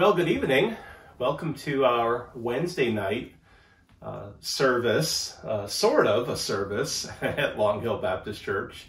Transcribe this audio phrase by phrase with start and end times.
[0.00, 0.78] Well, good evening.
[1.18, 3.34] Welcome to our Wednesday night
[4.00, 8.86] uh, service, uh, sort of a service at Long Hill Baptist Church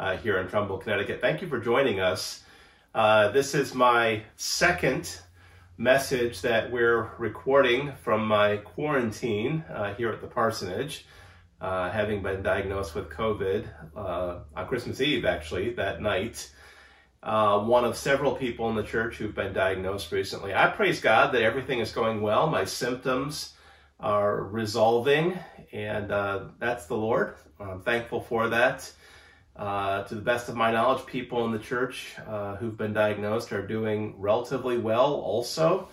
[0.00, 1.20] uh, here in Trumbull, Connecticut.
[1.20, 2.44] Thank you for joining us.
[2.94, 5.20] Uh, this is my second
[5.76, 11.04] message that we're recording from my quarantine uh, here at the parsonage,
[11.60, 16.50] uh, having been diagnosed with COVID on Christmas Eve, actually, that night
[17.24, 20.54] uh, one of several people in the church who've been diagnosed recently.
[20.54, 22.46] I praise God that everything is going well.
[22.48, 23.54] My symptoms
[23.98, 25.38] are resolving,
[25.72, 27.36] and uh, that's the Lord.
[27.58, 28.92] I'm thankful for that.
[29.56, 33.52] Uh, to the best of my knowledge, people in the church uh, who've been diagnosed
[33.52, 35.88] are doing relatively well also.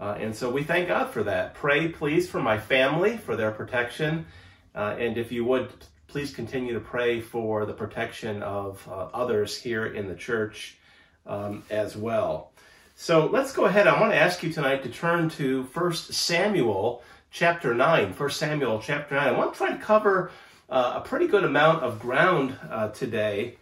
[0.00, 1.54] Uh, and so we thank God for that.
[1.54, 4.26] Pray, please, for my family, for their protection.
[4.74, 5.70] Uh, and if you would,
[6.06, 10.78] please continue to pray for the protection of uh, others here in the church
[11.26, 12.52] um, as well.
[12.96, 13.86] So let's go ahead.
[13.86, 18.12] I want to ask you tonight to turn to 1 Samuel chapter 9.
[18.12, 19.26] 1 Samuel chapter 9.
[19.26, 20.30] I want to try to cover
[20.70, 23.56] uh, a pretty good amount of ground uh, today.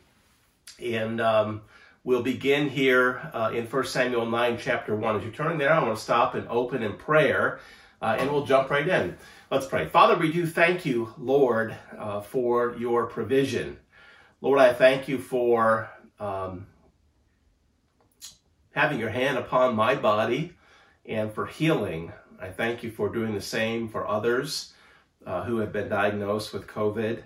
[0.83, 1.63] And um,
[2.05, 5.17] we'll begin here uh, in 1 Samuel 9, chapter 1.
[5.17, 7.61] As you're turning there, I want to stop and open in prayer,
[8.01, 9.17] uh, and we'll jump right in.
[9.53, 9.87] Let's pray.
[9.87, 13.77] Father, we do thank you, Lord, uh, for your provision.
[14.41, 16.69] Lord, I thank you for um,
[18.71, 20.55] having your hand upon my body
[21.05, 22.15] and for healing.
[22.41, 24.73] I thank you for doing the same for others
[25.27, 27.23] uh, who have been diagnosed with COVID.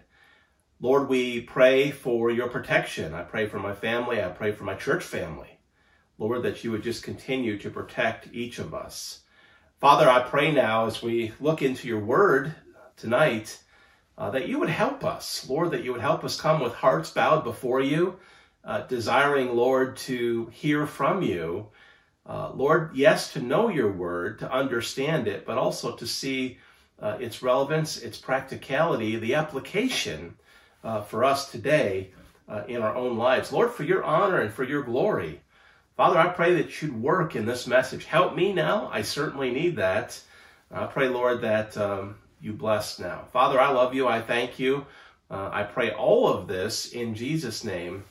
[0.80, 3.14] Lord, we pray for your protection.
[3.14, 4.20] I pray for my family.
[4.20, 5.60] I pray for my church family.
[6.18, 9.20] Lord, that you would just continue to protect each of us.
[9.78, 12.54] Father, I pray now as we look into your word
[12.96, 13.60] tonight
[14.16, 17.10] uh, that you would help us, Lord, that you would help us come with hearts
[17.10, 18.16] bowed before you,
[18.64, 21.66] uh, desiring, Lord, to hear from you.
[22.24, 26.56] Uh, Lord, yes, to know your word, to understand it, but also to see
[27.02, 30.36] uh, its relevance, its practicality, the application
[30.84, 32.12] uh, for us today
[32.48, 33.52] uh, in our own lives.
[33.52, 35.42] Lord, for your honor and for your glory.
[35.96, 38.04] Father, I pray that you'd work in this message.
[38.04, 38.90] Help me now.
[38.92, 40.20] I certainly need that.
[40.70, 43.24] I pray, Lord, that um, you bless now.
[43.32, 44.06] Father, I love you.
[44.06, 44.84] I thank you.
[45.30, 48.04] Uh, I pray all of this in Jesus' name.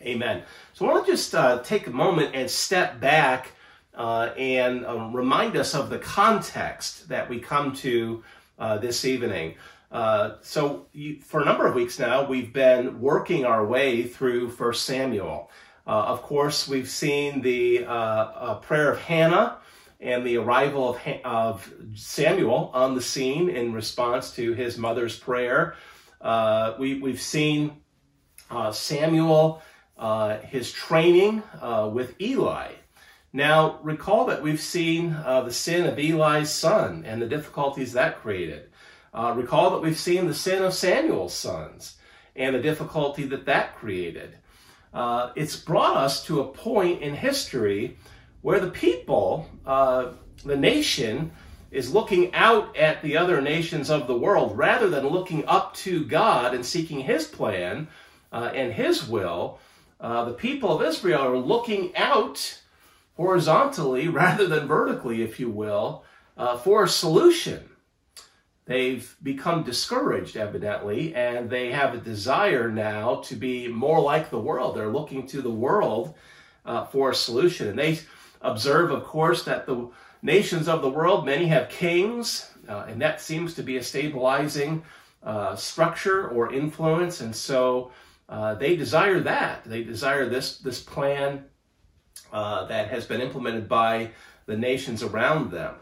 [0.00, 0.44] Amen.
[0.72, 3.52] So I want to just uh, take a moment and step back
[3.94, 8.24] uh, and um, remind us of the context that we come to
[8.58, 9.56] uh, this evening.
[9.92, 14.48] Uh, so, you, for a number of weeks now, we've been working our way through
[14.48, 15.50] First Samuel.
[15.86, 19.58] Uh, of course, we've seen the uh, uh, prayer of Hannah
[20.00, 25.76] and the arrival of, of, Samuel on the scene in response to his mother's prayer.
[26.20, 27.72] Uh, we, have seen
[28.50, 29.62] uh, Samuel,
[29.98, 31.42] uh, his training
[31.92, 32.72] with Eli.
[33.32, 38.70] Now, recall that we've seen the sin of Eli's son and the difficulties that created.
[39.12, 41.96] recall that we've seen the sin of Samuel's sons
[42.34, 44.38] and the difficulty that that created
[44.94, 47.98] uh, it's brought us to a point in history
[48.42, 50.12] where the people, uh,
[50.44, 51.32] the nation,
[51.72, 56.04] is looking out at the other nations of the world rather than looking up to
[56.04, 57.88] God and seeking His plan
[58.32, 59.58] uh, and His will.
[60.00, 62.60] Uh, the people of Israel are looking out
[63.16, 66.04] horizontally rather than vertically, if you will,
[66.36, 67.68] uh, for a solution.
[68.66, 74.40] They've become discouraged, evidently, and they have a desire now to be more like the
[74.40, 74.74] world.
[74.74, 76.14] They're looking to the world
[76.64, 77.68] uh, for a solution.
[77.68, 77.98] And they
[78.40, 79.90] observe, of course, that the
[80.22, 84.82] nations of the world, many have kings, uh, and that seems to be a stabilizing
[85.22, 87.20] uh, structure or influence.
[87.20, 87.92] And so
[88.30, 89.64] uh, they desire that.
[89.64, 91.44] They desire this, this plan
[92.32, 94.10] uh, that has been implemented by
[94.46, 95.74] the nations around them.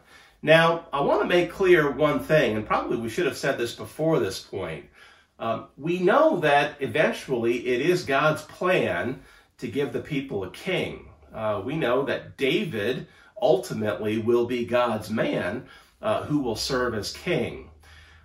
[0.44, 3.76] Now, I want to make clear one thing, and probably we should have said this
[3.76, 4.86] before this point.
[5.38, 9.22] Um, we know that eventually it is God's plan
[9.58, 11.08] to give the people a king.
[11.32, 13.06] Uh, we know that David
[13.40, 15.66] ultimately will be God's man
[16.00, 17.70] uh, who will serve as king.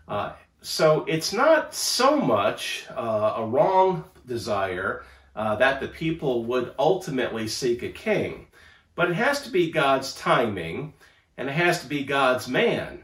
[0.08, 5.04] Uh, so it's not so much uh, a wrong desire
[5.36, 8.48] uh, that the people would ultimately seek a king,
[8.96, 10.94] but it has to be God's timing
[11.38, 13.04] and it has to be God's man.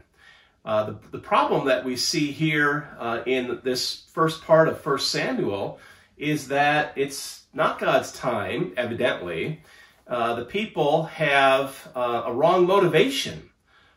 [0.64, 4.98] Uh, the, the problem that we see here uh, in this first part of 1
[4.98, 5.78] Samuel
[6.16, 9.60] is that it's not God's time, evidently.
[10.06, 13.50] Uh, the people have uh, a wrong motivation.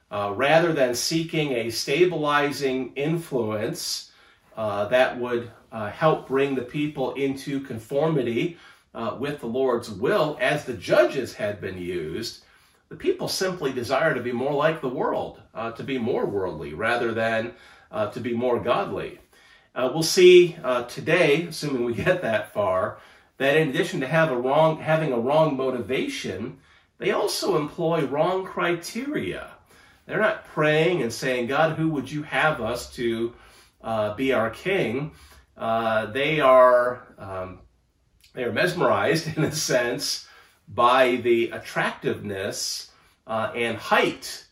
[0.09, 4.13] Uh, rather than seeking a stabilizing influence
[4.55, 5.51] uh, that would
[5.91, 8.57] help bring the people into conformity
[9.19, 12.45] with the Lord's will, as the judges had been used,
[12.89, 16.73] the people simply desire to be more like the world, uh, to be more worldly
[16.73, 17.53] rather than
[17.91, 19.19] uh, to be more godly.
[19.75, 22.99] Uh, we'll see uh, today, assuming we get that far,
[23.37, 26.57] that in addition to have a wrong, having a wrong motivation,
[26.97, 29.51] they also employ wrong criteria.
[30.05, 33.33] They're not praying and saying, God, who would you have us to
[33.83, 35.11] uh, be our king?
[35.57, 37.59] Uh, they are um,
[38.33, 40.26] they are mesmerized in a sense
[40.67, 42.91] by the attractiveness
[43.25, 44.45] uh, and height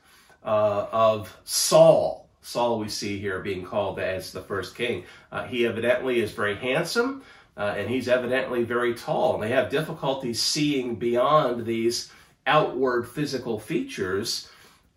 [0.43, 2.29] uh, of Saul.
[2.41, 5.03] Saul, we see here being called as the first king.
[5.31, 7.23] Uh, he evidently is very handsome,
[7.57, 9.33] uh, and he's evidently very tall.
[9.33, 12.11] And they have difficulty seeing beyond these
[12.45, 14.47] outward physical features.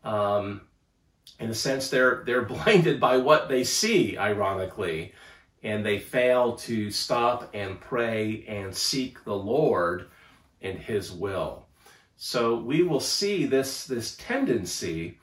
[0.05, 0.61] Um,
[1.41, 4.19] in a sense, they're they're blinded by what they see.
[4.19, 5.15] Ironically,
[5.63, 10.07] and they fail to stop and pray and seek the Lord
[10.63, 11.67] and His will.
[12.17, 15.19] So we will see this this tendency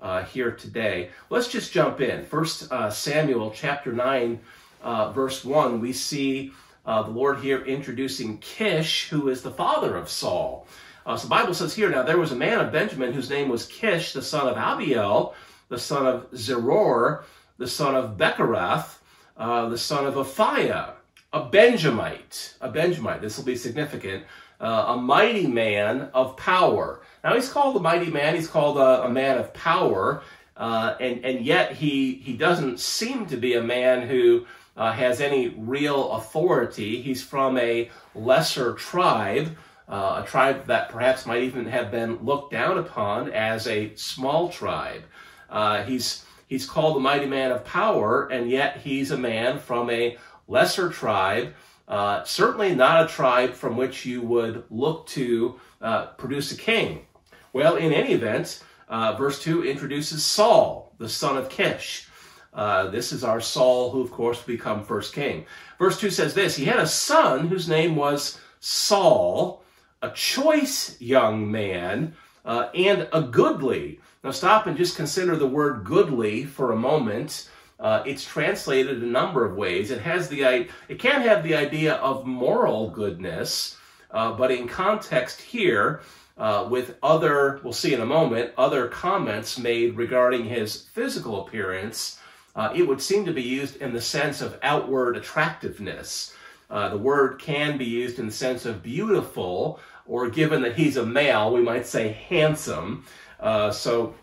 [0.00, 1.10] uh, here today.
[1.28, 2.24] Let's just jump in.
[2.24, 4.40] First uh, Samuel chapter nine,
[4.82, 5.80] uh, verse one.
[5.80, 6.52] We see
[6.86, 10.66] uh, the Lord here introducing Kish, who is the father of Saul.
[11.04, 13.48] Uh, so the Bible says here, now there was a man of Benjamin whose name
[13.48, 15.34] was Kish, the son of Abiel,
[15.68, 17.24] the son of Zeror,
[17.56, 18.98] the son of Bechorath,
[19.36, 20.92] uh, the son of Aphiah,
[21.32, 22.54] a Benjamite.
[22.60, 24.24] A Benjamite, this will be significant.
[24.60, 27.00] Uh, a mighty man of power.
[27.22, 30.22] Now he's called a mighty man, he's called a, a man of power,
[30.56, 34.46] uh, and, and yet he, he doesn't seem to be a man who
[34.76, 37.00] uh, has any real authority.
[37.02, 39.56] He's from a lesser tribe,
[39.88, 44.48] uh, a tribe that perhaps might even have been looked down upon as a small
[44.48, 45.02] tribe.
[45.48, 49.90] Uh, he's He's called a mighty man of power, and yet he's a man from
[49.90, 50.16] a
[50.48, 51.52] lesser tribe,
[51.88, 57.06] uh, certainly not a tribe from which you would look to uh, produce a king.
[57.52, 62.08] Well, in any event, uh, verse 2 introduces Saul, the son of Kish.
[62.52, 65.46] Uh, this is our Saul, who of course will become first king.
[65.78, 69.62] Verse 2 says this He had a son whose name was Saul,
[70.02, 72.14] a choice young man,
[72.44, 74.00] uh, and a goodly.
[74.24, 77.48] Now, stop and just consider the word goodly for a moment.
[77.80, 79.90] Uh, it's translated a number of ways.
[79.90, 83.76] It has the it can have the idea of moral goodness,
[84.10, 86.00] uh, but in context here,
[86.36, 92.18] uh, with other we'll see in a moment other comments made regarding his physical appearance,
[92.56, 96.34] uh, it would seem to be used in the sense of outward attractiveness.
[96.70, 100.96] Uh, the word can be used in the sense of beautiful, or given that he's
[100.96, 103.04] a male, we might say handsome.
[103.38, 104.14] Uh, so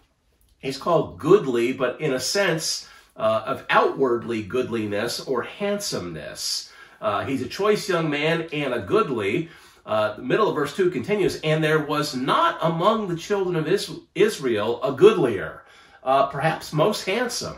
[0.60, 6.72] he's called goodly, but in a sense uh, of outwardly goodliness or handsomeness.
[7.02, 9.50] Uh, he's a choice young man and a goodly.
[9.86, 13.68] Uh, the middle of verse 2 continues, and there was not among the children of
[14.16, 15.64] Israel a goodlier,
[16.04, 17.58] uh, perhaps most handsome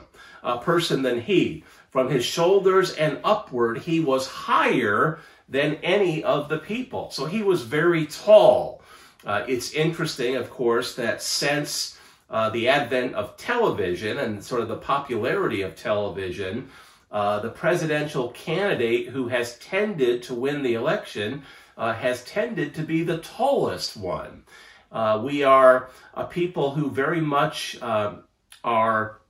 [0.62, 1.64] person than he.
[1.90, 5.20] From his shoulders and upward, he was higher
[5.50, 7.10] than any of the people.
[7.12, 8.82] So he was very tall.
[9.26, 11.97] Uh, it's interesting, of course, that since
[12.30, 16.70] uh, the advent of television and sort of the popularity of television,
[17.12, 21.42] uh, the presidential candidate who has tended to win the election
[21.78, 24.44] uh, has tended to be the tallest one.
[24.92, 28.24] Uh, we are a people who very much um,
[28.64, 29.22] are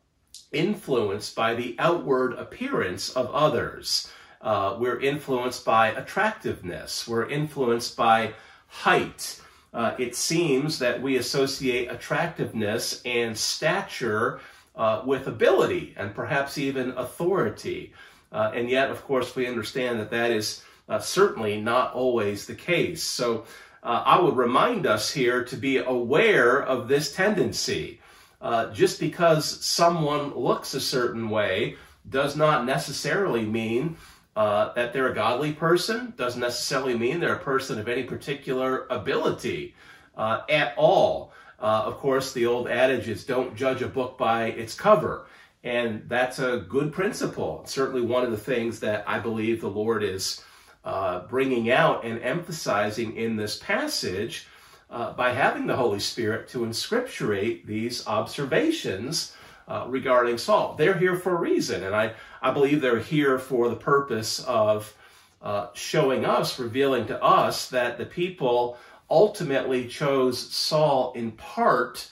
[0.52, 4.10] influenced by the outward appearance of others.
[4.42, 7.08] Uh, we're influenced by attractiveness.
[7.08, 8.34] We're influenced by
[8.68, 9.42] height
[9.78, 14.40] uh, it seems that we associate attractiveness and stature
[14.76, 17.94] uh, with ability and perhaps even authority.
[18.32, 22.56] Uh, and yet, of course, we understand that that is uh, certainly not always the
[22.56, 23.04] case.
[23.04, 23.46] So
[23.84, 28.02] uh, I would remind us here to be aware of this tendency.
[28.42, 31.76] Uh, just because someone looks a certain way
[32.10, 33.96] does not necessarily mean
[34.38, 38.86] uh, that they're a godly person doesn't necessarily mean they're a person of any particular
[38.92, 39.74] ability
[40.16, 41.34] uh, at all.
[41.60, 45.26] Uh, of course, the old adage is don't judge a book by its cover.
[45.64, 47.64] And that's a good principle.
[47.66, 50.44] certainly one of the things that I believe the Lord is
[50.86, 54.46] uh, bringing out and emphasizing in this passage
[54.92, 59.36] uh, by having the Holy Spirit to inscripturate these observations
[59.68, 60.76] uh, regarding Saul.
[60.76, 64.94] They're here for a reason, and I, I believe they're here for the purpose of
[65.42, 68.78] uh, showing us, revealing to us that the people
[69.10, 72.10] ultimately chose Saul in part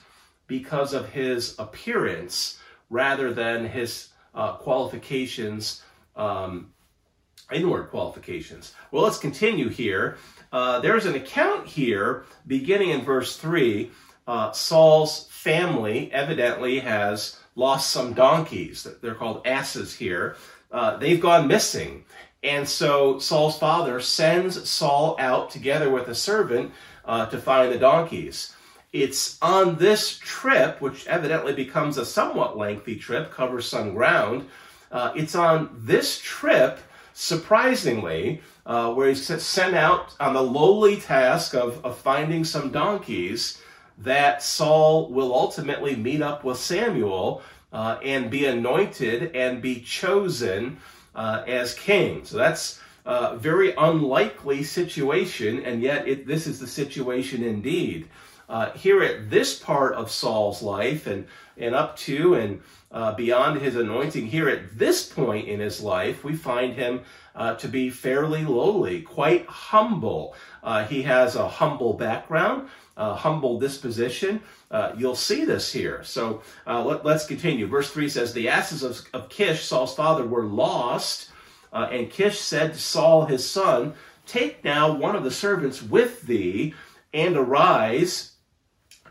[0.48, 2.60] because of his appearance
[2.90, 5.82] rather than his uh, qualifications,
[6.16, 6.72] um,
[7.52, 8.74] inward qualifications.
[8.92, 10.18] Well, let's continue here.
[10.52, 13.92] Uh, there's an account here beginning in verse 3
[14.28, 18.88] uh, Saul's family evidently has lost some donkeys.
[19.02, 20.36] They're called asses here.
[20.72, 22.06] Uh, they've gone missing.
[22.44, 26.72] And so Saul's father sends Saul out together with a servant
[27.06, 28.54] uh, to find the donkeys.
[28.94, 34.48] It's on this trip, which evidently becomes a somewhat lengthy trip, covers some ground.
[34.92, 36.80] Uh, it's on this trip,
[37.14, 43.60] surprisingly, uh, where he's sent out on the lowly task of, of finding some donkeys,
[44.00, 50.78] that Saul will ultimately meet up with Samuel uh, and be anointed and be chosen
[51.14, 52.26] uh, as king.
[52.26, 58.08] So that's a very unlikely situation, and yet it, this is the situation indeed.
[58.48, 61.26] Uh, here at this part of Saul's life and,
[61.58, 62.62] and up to and
[62.96, 67.02] uh, beyond his anointing, here at this point in his life, we find him
[67.36, 70.34] uh, to be fairly lowly, quite humble.
[70.64, 74.42] Uh, he has a humble background, a humble disposition.
[74.72, 76.06] Uh, you'll see this here.
[76.06, 77.68] So uh, let, us continue.
[77.68, 81.32] Verse 3 says, The asses of, of Kish, Saul's father, were lost.
[81.74, 83.94] and Kish said to Saul his son,
[84.26, 86.74] Take now one of the servants with thee,
[87.14, 88.32] and arise,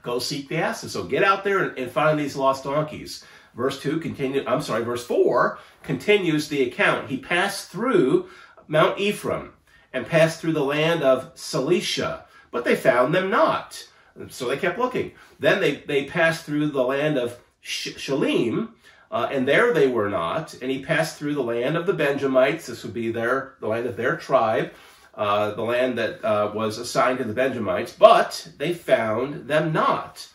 [0.02, 0.92] go seek the asses.
[0.92, 3.22] So get out there and, and find these lost donkeys.
[3.56, 7.08] Verse 2 continue, I'm sorry, verse 4 continues the account.
[7.08, 8.28] He passed through
[8.66, 9.52] Mount Ephraim
[9.92, 13.88] and passed through the land of Shalisha, but they found them not.
[14.28, 15.12] So they kept looking.
[15.38, 18.70] Then they, they passed through the land of Shalim,
[19.11, 20.54] uh, and there they were not.
[20.54, 22.66] And he passed through the land of the Benjamites.
[22.66, 24.73] This would be their the land of their tribe,
[25.14, 27.92] uh, the land that uh, was assigned to the Benjamites.
[27.92, 30.28] But they found them not.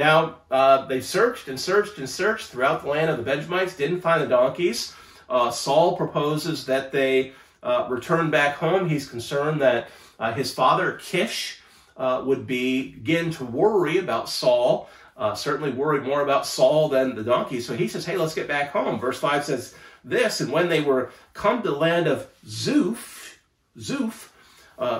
[0.00, 4.00] Now, uh, they searched and searched and searched throughout the land of the Benjamites, didn't
[4.00, 4.94] find the donkeys.
[5.28, 8.88] Uh, Saul proposes that they uh, return back home.
[8.88, 9.88] He's concerned that
[10.18, 11.60] uh, his father, Kish,
[11.98, 14.88] uh, would begin to worry about Saul,
[15.18, 17.66] uh, certainly worried more about Saul than the donkeys.
[17.66, 18.98] So he says, Hey, let's get back home.
[18.98, 23.36] Verse 5 says this And when they were come to the land of Zuph,
[23.78, 24.30] Zuph,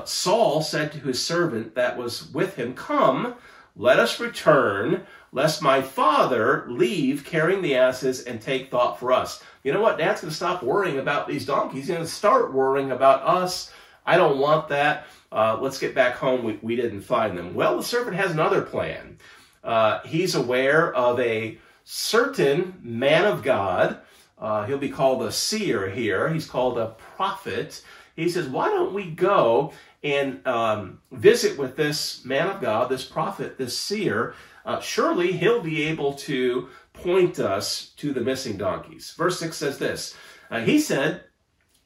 [0.05, 3.37] Saul said to his servant that was with him, Come,
[3.81, 9.43] let us return, lest my father leave carrying the asses and take thought for us.
[9.65, 9.97] You know what?
[9.97, 11.87] Dad's going to stop worrying about these donkeys.
[11.87, 13.73] He's going to start worrying about us.
[14.05, 15.07] I don't want that.
[15.33, 16.45] Uh, let's get back home.
[16.45, 17.55] We, we didn't find them.
[17.55, 19.17] Well, the servant has another plan.
[19.65, 24.01] Uh, he's aware of a certain man of God.
[24.39, 26.29] Uh, he'll be called a seer here.
[26.29, 27.83] He's called a prophet.
[28.17, 33.05] He says, Why don't we go and um, visit with this man of God, this
[33.05, 39.15] prophet, this seer, uh, surely he'll be able to point us to the missing donkeys.
[39.17, 40.17] Verse 6 says this
[40.51, 41.25] uh, He said,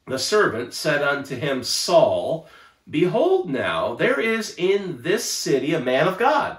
[0.06, 2.48] The servant said unto him, Saul,
[2.88, 6.58] Behold, now there is in this city a man of God,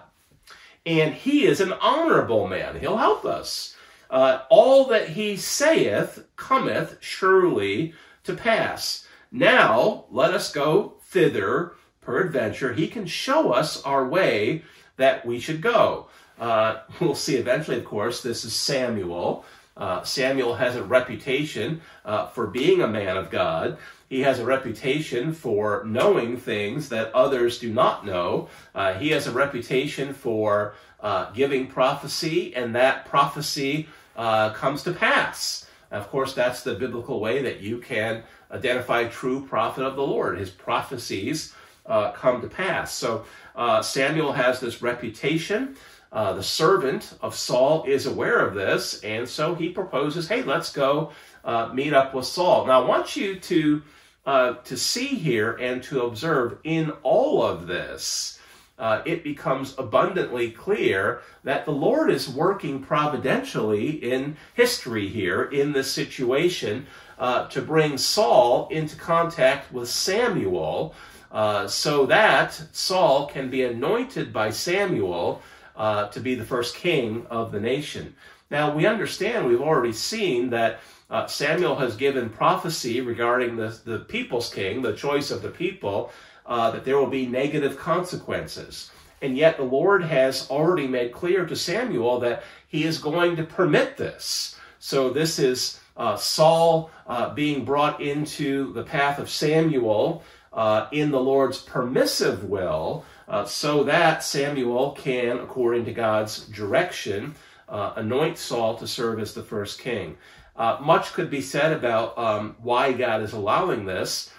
[0.85, 2.79] and he is an honorable man.
[2.79, 3.75] He'll help us.
[4.09, 7.93] Uh, all that he saith cometh surely
[8.23, 9.04] to pass.
[9.35, 14.63] Now let us go thither, peradventure, he can show us our way
[14.95, 16.07] that we should go.
[16.39, 19.43] Uh, we'll see eventually, of course, this is Samuel.
[19.75, 23.77] Uh, Samuel has a reputation uh, for being a man of God.
[24.07, 28.47] He has a reputation for knowing things that others do not know.
[28.73, 34.93] Uh, he has a reputation for uh, giving prophecy, and that prophecy uh, comes to
[34.93, 35.64] pass.
[35.91, 40.37] Of course, that's the biblical way that you can identify true prophet of the Lord.
[40.37, 41.53] His prophecies
[41.85, 42.93] uh, come to pass.
[42.93, 43.25] So
[43.55, 45.75] uh, Samuel has this reputation.
[46.11, 50.71] Uh, the servant of Saul is aware of this, and so he proposes, "Hey, let's
[50.71, 51.11] go
[51.43, 53.81] uh, meet up with Saul." Now, I want you to
[54.25, 58.34] uh, to see here and to observe in all of this.
[58.77, 65.71] Uh, it becomes abundantly clear that the Lord is working providentially in history here in
[65.71, 66.85] this situation
[67.17, 70.93] uh, to bring Saul into contact with Samuel
[71.31, 75.41] uh, so that Saul can be anointed by Samuel
[75.75, 78.15] uh, to be the first king of the nation.
[78.51, 80.79] Now, we understand, we've already seen that
[81.09, 86.11] uh, Samuel has given prophecy regarding the, the people's king, the choice of the people,
[86.45, 88.91] uh, that there will be negative consequences.
[89.21, 93.43] And yet, the Lord has already made clear to Samuel that he is going to
[93.43, 94.57] permit this.
[94.79, 100.23] So, this is uh, Saul uh, being brought into the path of Samuel
[100.53, 107.35] uh, in the Lord's permissive will, uh, so that Samuel can, according to God's direction,
[107.67, 110.17] uh, anoint Saul to serve as the first king.
[110.55, 114.31] Uh, much could be said about um, why God is allowing this.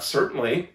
[0.00, 0.70] certainly,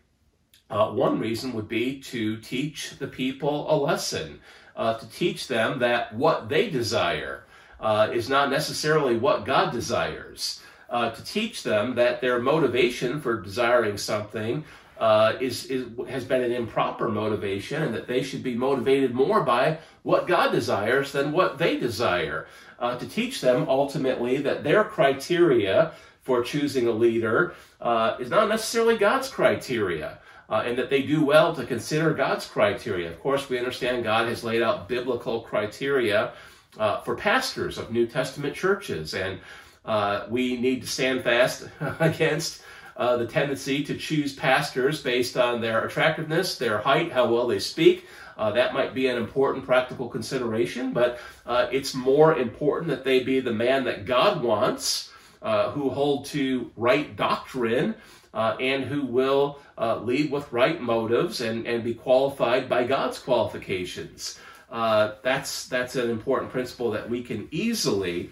[0.70, 4.40] one reason would be to teach the people a lesson.
[4.80, 7.44] uh, to teach them that what they desire
[7.82, 10.62] uh, is not necessarily what God desires.
[10.90, 14.64] Uh, to teach them that their motivation for desiring something
[14.98, 19.42] uh, is, is, has been an improper motivation and that they should be motivated more
[19.44, 22.48] by what God desires than what they desire.
[22.80, 28.48] Uh, to teach them ultimately that their criteria for choosing a leader uh, is not
[28.48, 30.20] necessarily God's criteria.
[30.50, 33.08] Uh, and that they do well to consider God's criteria.
[33.10, 36.34] Of course, we understand God has laid out biblical criteria
[36.78, 39.40] uh, for pastors of New Testament churches, and
[39.86, 41.68] uh, we need to stand fast
[42.00, 42.62] against
[42.98, 47.60] uh, the tendency to choose pastors based on their attractiveness, their height, how well they
[47.60, 48.06] speak.
[48.38, 53.22] Uh, that might be an important practical consideration, but uh, it's more important that they
[53.22, 57.96] be the man that God wants, who hold to right doctrine,
[58.34, 63.20] uh, and who will uh, lead with right motives and, and be qualified by God's
[63.20, 64.40] qualifications.
[64.70, 68.30] that's, that's an important principle that we can easily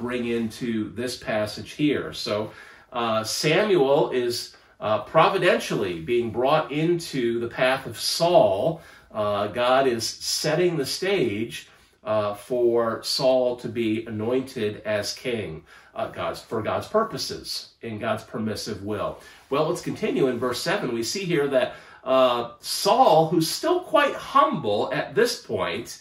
[0.00, 2.12] bring into this passage here.
[2.12, 2.50] So
[2.92, 8.80] uh, Samuel is uh, providentially being brought into the path of Saul.
[9.12, 11.68] Uh, God is setting the stage
[12.06, 18.24] uh, for Saul to be anointed as king uh, God's, for God's purposes, in God's
[18.24, 19.18] permissive will.
[19.50, 20.94] Well, let's continue in verse 7.
[20.94, 26.00] We see here that uh, Saul, who's still quite humble at this point,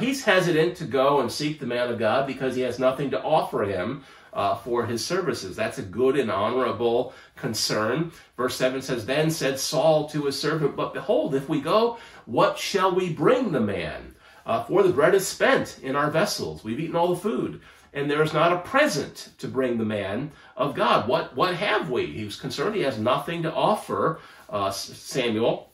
[0.00, 3.22] he's hesitant to go and seek the man of God because he has nothing to
[3.22, 5.56] offer him uh, for his services.
[5.56, 8.12] That's a good and honorable concern.
[8.36, 12.58] Verse 7 says, Then said Saul to his servant, But behold, if we go, what
[12.58, 14.14] shall we bring the man?
[14.44, 16.64] Uh, for the bread is spent in our vessels.
[16.64, 17.60] We've eaten all the food.
[17.94, 21.06] And there is not a present to bring the man of God.
[21.06, 22.06] What, what have we?
[22.06, 25.72] He was concerned he has nothing to offer uh, Samuel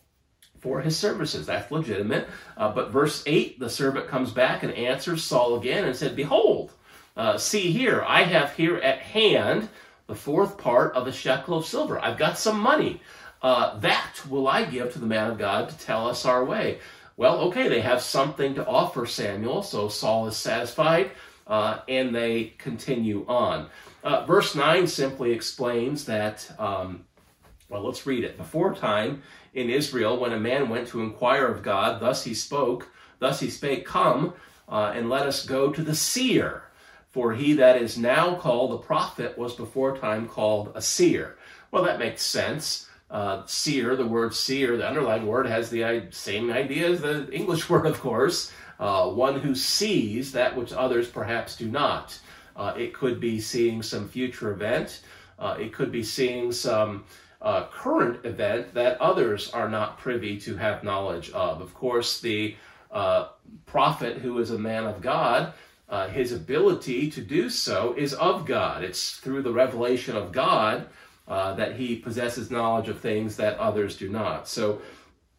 [0.61, 1.47] for his services.
[1.47, 2.29] That's legitimate.
[2.57, 6.73] Uh, but verse 8, the servant comes back and answers Saul again and said, Behold,
[7.16, 9.69] uh, see here, I have here at hand
[10.09, 12.01] the fourth part of a shekel of silver.
[12.01, 13.01] I've got some money.
[13.40, 16.79] Uh, that will I give to the man of God to tell us our way.
[17.18, 21.11] Well, okay, they have something to offer Samuel, so Saul is satisfied,
[21.48, 23.68] uh, and they continue on.
[24.04, 27.04] Uh, verse 9 simply explains that, um,
[27.68, 28.37] well, let's read it.
[28.37, 32.88] Before time in Israel, when a man went to inquire of God, thus he spoke,
[33.18, 34.35] thus he spake, Come
[34.68, 36.62] uh, and let us go to the seer
[37.11, 41.37] for he that is now called a prophet was before time called a seer.
[41.72, 42.88] Well, that makes sense.
[43.11, 47.68] Uh, seer, the word seer, the underlying word has the same idea as the English
[47.71, 48.53] word, of course.
[48.79, 52.18] Uh, one who sees that which others perhaps do not.
[52.55, 55.01] Uh, it could be seeing some future event.
[55.38, 57.05] Uh, it could be seeing some
[57.40, 61.61] uh, current event that others are not privy to have knowledge of.
[61.61, 62.57] Of course, the
[62.90, 63.29] uh,
[63.64, 65.55] prophet who is a man of God
[66.11, 68.85] his ability to do so is of God.
[68.85, 70.87] It's through the revelation of God
[71.29, 74.49] uh, that he possesses knowledge of things that others do not.
[74.49, 74.81] So,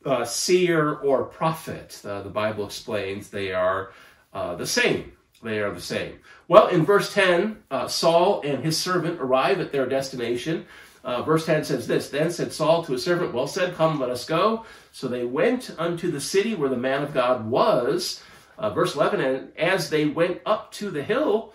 [0.06, 3.92] uh, seer or prophet, uh, the Bible explains they are
[4.32, 5.14] uh, the same.
[5.42, 6.20] They are the same.
[6.48, 10.68] Well, in verse 10, uh, Saul and his servant arrive at their destination.
[11.04, 14.26] verse 10 says this Then said Saul to his servant, Well said, come, let us
[14.26, 14.66] go.
[14.92, 18.22] So they went unto the city where the man of God was.
[18.60, 21.54] Verse 11, and as they went up to the hill,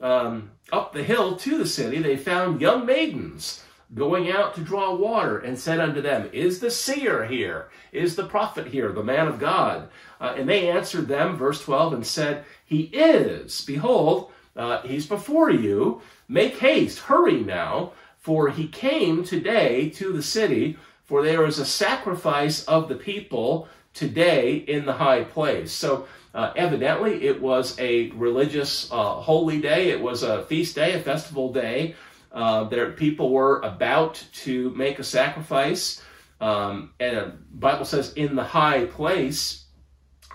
[0.00, 3.62] um, up the hill to the city, they found young maidens
[3.94, 7.68] going out to draw water and said unto them, Is the seer here?
[7.92, 9.88] Is the prophet here, the man of God?
[10.20, 13.62] Uh, and they answered them, verse 12, and said, He is.
[13.62, 16.00] Behold, uh, he's before you.
[16.28, 21.66] Make haste, hurry now, for he came today to the city, for there is a
[21.66, 25.70] sacrifice of the people today in the high place.
[25.70, 29.90] So uh, evidently, it was a religious uh, holy day.
[29.90, 31.94] It was a feast day, a festival day.
[32.36, 36.02] Uh, people were about to make a sacrifice,
[36.40, 39.64] um, and the Bible says, "In the high place."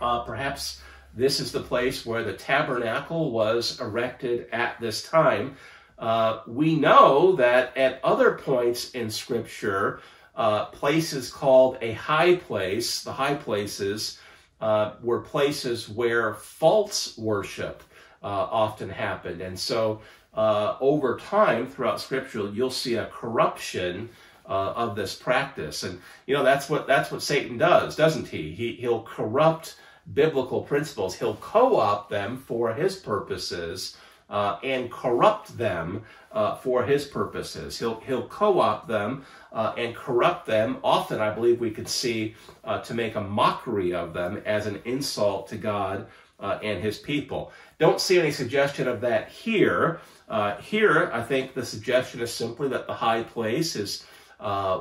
[0.01, 0.81] Uh, perhaps
[1.13, 5.55] this is the place where the tabernacle was erected at this time.
[5.99, 10.01] Uh, we know that at other points in Scripture,
[10.35, 14.19] uh, places called a high place, the high places,
[14.61, 17.83] uh, were places where false worship
[18.23, 19.41] uh, often happened.
[19.41, 20.01] And so
[20.33, 24.09] uh, over time throughout scripture, you'll see a corruption
[24.47, 25.83] uh, of this practice.
[25.83, 28.51] And you know that's what that's what Satan does, doesn't he?
[28.51, 29.77] he he'll corrupt
[30.13, 31.15] biblical principles.
[31.15, 33.97] He'll co-opt them for his purposes.
[34.29, 37.77] uh, and corrupt them uh, for his purposes.
[37.77, 40.77] He'll, he'll co opt them uh, and corrupt them.
[40.83, 44.81] Often, I believe we could see uh, to make a mockery of them as an
[44.85, 46.07] insult to God
[46.41, 47.51] uh, and his people.
[47.79, 50.01] Don't see any suggestion of that here.
[50.27, 54.05] Uh, here, I think the suggestion is simply that the high place is.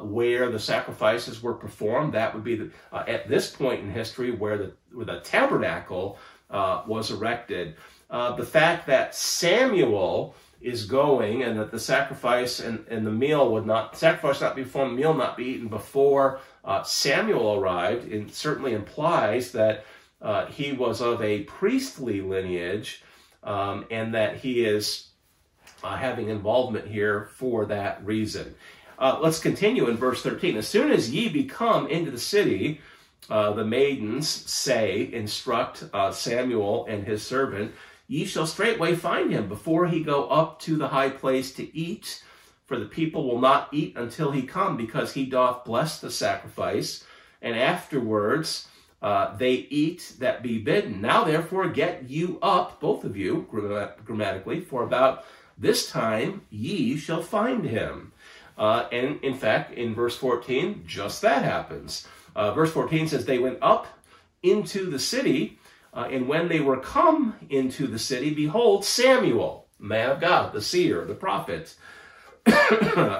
[0.02, 4.56] where the sacrifices were performed, that would be the, at this point in history where
[4.56, 6.16] the, where the tabernacle
[6.50, 7.76] was erected.
[8.10, 13.66] the fact that Samuel is going and that the sacrifice and, and the meal would
[13.66, 18.74] not sacrifice not be performed meal not be eaten before uh, samuel arrived it certainly
[18.74, 19.84] implies that
[20.22, 23.02] uh, he was of a priestly lineage
[23.42, 25.08] um, and that he is
[25.82, 28.54] uh, having involvement here for that reason
[28.98, 32.80] uh, let's continue in verse 13 as soon as ye become into the city
[33.28, 37.72] uh, the maidens say instruct uh, samuel and his servant
[38.10, 42.24] ye shall straightway find him before he go up to the high place to eat.
[42.66, 47.04] For the people will not eat until he come, because he doth bless the sacrifice.
[47.40, 48.66] And afterwards
[49.02, 51.00] uh, they eat that be bidden.
[51.00, 53.46] Now therefore get you up, both of you,
[54.04, 55.24] grammatically, for about
[55.56, 58.12] this time ye shall find him.
[58.58, 62.06] Uh, and in fact, in verse 14, just that happens.
[62.36, 63.86] Uh, verse 14 says, They went up
[64.42, 65.58] into the city,
[65.94, 70.60] uh, and when they were come into the city, behold, Samuel, man of God, the
[70.60, 71.74] seer, the prophet,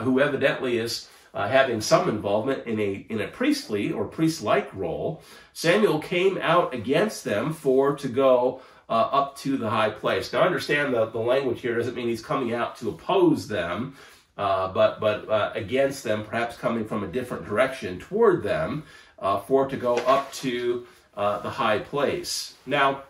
[0.03, 5.23] who evidently is uh, having some involvement in a in a priestly or priest-like role,
[5.53, 10.33] Samuel came out against them for to go uh, up to the high place.
[10.33, 13.97] Now, understand that the language here doesn't mean he's coming out to oppose them,
[14.37, 18.83] uh, but but uh, against them, perhaps coming from a different direction toward them,
[19.21, 22.55] uh, for to go up to uh, the high place.
[22.67, 23.05] Now,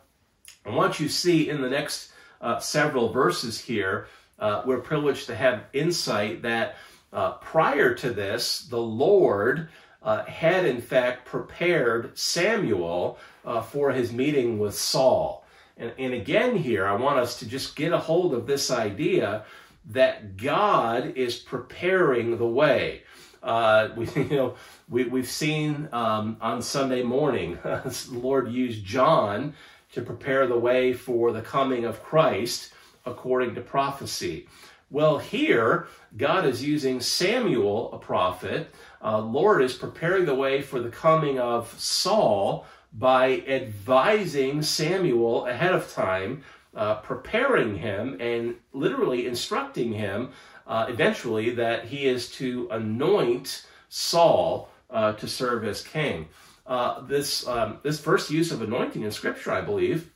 [0.66, 5.26] I want you to see in the next uh, several verses here, uh, we're privileged
[5.26, 6.76] to have insight that
[7.12, 9.68] uh, prior to this, the Lord
[10.02, 15.44] uh, had in fact prepared Samuel uh, for his meeting with Saul.
[15.76, 19.44] And, and again, here, I want us to just get a hold of this idea
[19.86, 23.02] that God is preparing the way.
[23.42, 24.54] Uh, we, you know,
[24.88, 29.54] we, we've seen um, on Sunday morning, the Lord used John
[29.92, 32.72] to prepare the way for the coming of Christ
[33.06, 34.46] according to prophecy.
[34.92, 38.74] Well, here, God is using Samuel, a prophet.
[39.00, 45.72] Uh, Lord is preparing the way for the coming of Saul by advising Samuel ahead
[45.72, 46.42] of time,
[46.74, 50.30] uh, preparing him and literally instructing him
[50.66, 56.26] uh, eventually that he is to anoint Saul uh, to serve as king.
[56.66, 60.10] Uh, this um, this first use of anointing in Scripture, I believe,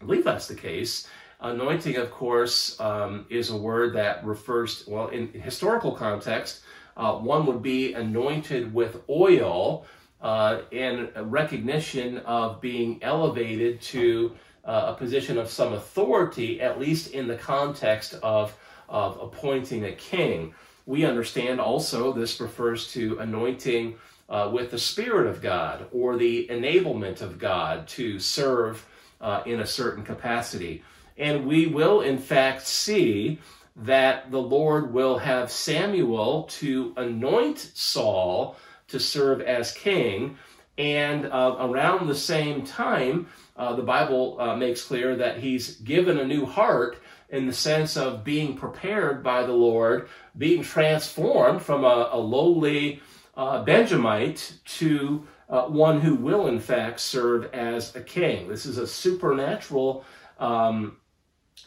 [0.00, 1.08] I believe that's the case.
[1.40, 6.60] Anointing, of course, um, is a word that refers, to, well, in historical context,
[6.96, 9.86] uh, one would be anointed with oil
[10.20, 17.12] uh, in recognition of being elevated to uh, a position of some authority, at least
[17.12, 18.54] in the context of
[18.90, 20.52] of appointing a king.
[20.84, 23.94] We understand also this refers to anointing
[24.28, 28.84] uh, with the Spirit of God or the enablement of God to serve
[29.20, 30.82] uh, in a certain capacity.
[31.20, 33.38] And we will, in fact, see
[33.76, 38.56] that the Lord will have Samuel to anoint Saul
[38.88, 40.38] to serve as king.
[40.78, 46.18] And uh, around the same time, uh, the Bible uh, makes clear that he's given
[46.18, 46.96] a new heart
[47.28, 53.02] in the sense of being prepared by the Lord, being transformed from a, a lowly
[53.36, 58.48] uh, Benjamite to uh, one who will, in fact, serve as a king.
[58.48, 60.02] This is a supernatural
[60.38, 60.96] um,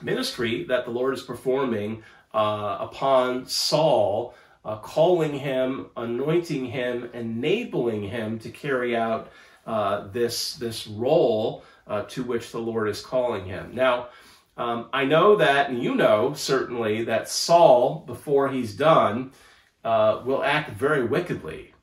[0.02, 2.04] ministry that the Lord is performing
[2.34, 4.34] uh, upon Saul,
[4.66, 9.32] uh, calling him, anointing him, enabling him to carry out
[9.66, 13.76] uh, this, this role uh, to which the Lord is calling him.
[13.76, 14.10] Now,
[14.56, 19.32] um, I know that, and you know certainly, that Saul, before he's done,
[19.84, 21.74] uh, will act very wickedly.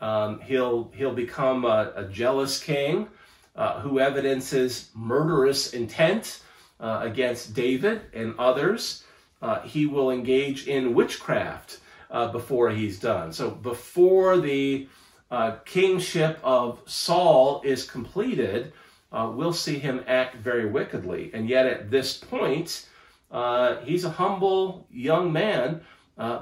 [0.00, 3.08] Um, he'll, he'll become a, a jealous king
[3.56, 6.40] uh, who evidences murderous intent
[6.80, 9.04] uh, against David and others.
[9.40, 13.32] Uh, he will engage in witchcraft uh, before he's done.
[13.32, 14.88] So, before the
[15.30, 18.72] uh, kingship of Saul is completed,
[19.12, 21.30] uh, we'll see him act very wickedly.
[21.34, 22.86] And yet, at this point,
[23.30, 25.82] uh, he's a humble young man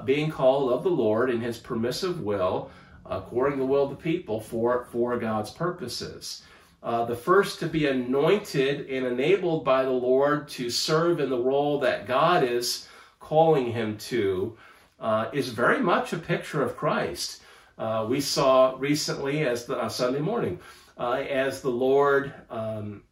[0.05, 2.71] being called of the Lord in his permissive will,
[3.05, 6.43] according to the will of the people, for, for God's purposes.
[6.83, 11.37] Uh, the first to be anointed and enabled by the Lord to serve in the
[11.37, 12.87] role that God is
[13.19, 14.55] calling him to,
[14.99, 17.41] uh, is very much a picture of Christ.
[17.77, 20.59] Uh, we saw recently, as the uh, Sunday morning,
[20.97, 23.03] uh, as the Lord um,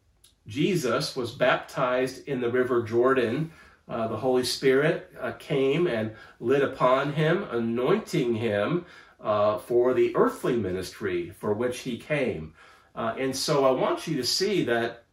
[0.48, 3.52] Jesus was baptized in the River Jordan.
[3.88, 8.86] Uh, the Holy Spirit came and lit upon him, anointing him
[9.20, 12.54] for the earthly ministry for which he came.
[12.96, 15.04] Uh, and so I want you to see that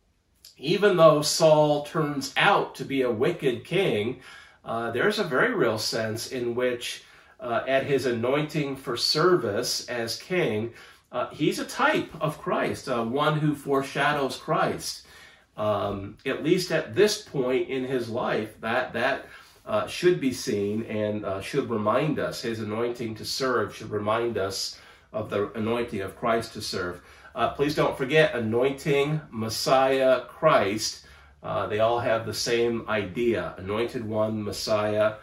[0.57, 4.21] even though Saul turns out to be a wicked king,
[4.65, 7.03] uh, there's a very real sense in which,
[7.41, 10.73] uh, at his anointing for service as king,
[11.11, 15.07] uh, he's a type of Christ, uh, one who foreshadows Christ.
[15.57, 19.27] Um, at least at this point in his life, that that
[19.67, 22.41] uh, should be seen and should remind us.
[22.41, 24.81] His anointing to serve should remind us
[25.13, 27.03] of the anointing of Christ to serve.
[27.35, 31.07] Uh, please don't forget anointing, Messiah, Christ.
[31.43, 33.55] Uh, they all have the same idea.
[33.57, 35.15] Anointed one, Messiah,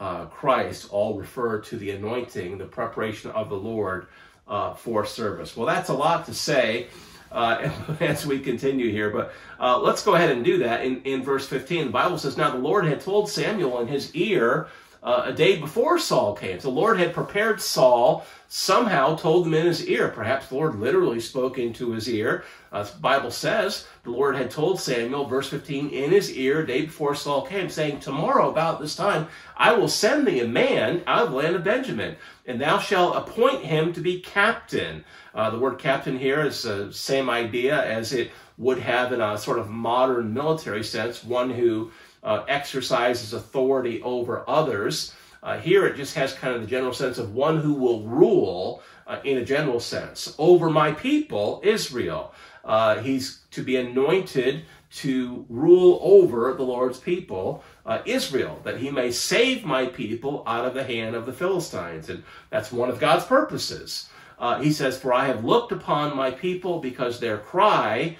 [0.00, 4.06] uh, Christ, all refer to the anointing, the preparation of the Lord
[4.46, 5.56] uh, for service.
[5.56, 6.86] Well, that's a lot to say
[7.30, 10.84] uh, as we continue here, but uh, let's go ahead and do that.
[10.84, 14.14] In, in verse 15, the Bible says, Now the Lord had told Samuel in his
[14.14, 14.68] ear
[15.02, 16.58] uh, a day before Saul came.
[16.58, 20.08] The Lord had prepared Saul, somehow told him in his ear.
[20.08, 22.44] Perhaps the Lord literally spoke into his ear.
[22.72, 26.82] Uh, the Bible says the Lord had told Samuel, verse 15, in his ear, day
[26.82, 31.26] before Saul came, saying, Tomorrow about this time I will send thee a man out
[31.26, 35.04] of the land of Benjamin, and thou shalt appoint him to be captain.
[35.34, 39.38] Uh, the word captain here is the same idea as it would have in a
[39.38, 41.90] sort of modern military sense, one who
[42.22, 45.14] uh, exercises authority over others.
[45.42, 48.82] Uh, here it just has kind of the general sense of one who will rule
[49.06, 52.34] uh, in a general sense over my people, Israel.
[52.64, 58.90] Uh, he's to be anointed to rule over the Lord's people, uh, Israel, that he
[58.90, 62.08] may save my people out of the hand of the Philistines.
[62.08, 64.08] And that's one of God's purposes.
[64.38, 68.16] Uh, he says, For I have looked upon my people because their cry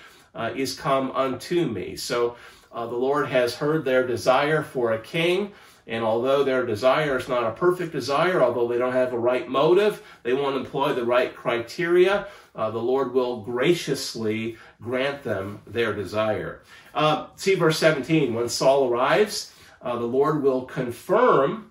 [0.54, 1.96] is come unto me.
[1.96, 2.36] So
[2.72, 5.52] uh, the Lord has heard their desire for a king.
[5.86, 9.48] And although their desire is not a perfect desire, although they don't have a right
[9.48, 15.94] motive, they won't employ the right criteria, uh, the Lord will graciously grant them their
[15.94, 16.60] desire.
[16.92, 18.34] Uh, see verse 17.
[18.34, 21.70] When Saul arrives, uh, the Lord will confirm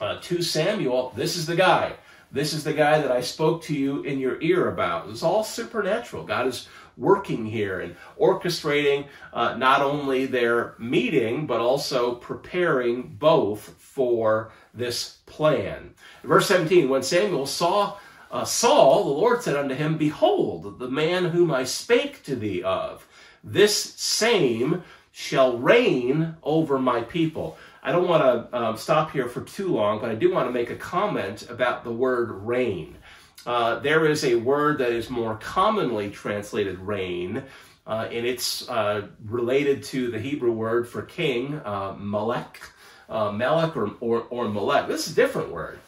[0.00, 1.94] uh, to Samuel, this is the guy.
[2.30, 5.08] This is the guy that I spoke to you in your ear about.
[5.10, 6.24] It's all supernatural.
[6.24, 13.74] God is working here and orchestrating uh, not only their meeting, but also preparing both
[13.78, 15.94] for this plan.
[16.24, 17.96] Verse 17 When Samuel saw
[18.30, 22.62] uh, Saul, the Lord said unto him, Behold, the man whom I spake to thee
[22.62, 23.06] of,
[23.44, 27.58] this same shall reign over my people.
[27.82, 30.52] I don't want to um, stop here for too long, but I do want to
[30.52, 32.96] make a comment about the word reign.
[33.44, 37.42] Uh, there is a word that is more commonly translated reign,
[37.86, 42.60] uh, and it's uh, related to the Hebrew word for king, uh, Melech,
[43.08, 44.86] uh, Melech or, or, or Melech.
[44.86, 45.80] This is a different word.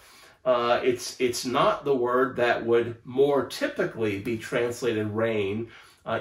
[0.44, 5.68] Uh, it's, it's not the word that would more typically be translated reign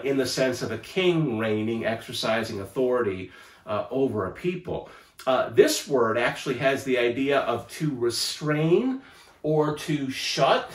[0.04, 3.30] in the sense of a king reigning, exercising authority
[3.68, 4.90] over a people.
[5.52, 9.02] this word actually has the idea of to restrain
[9.42, 10.72] or to shut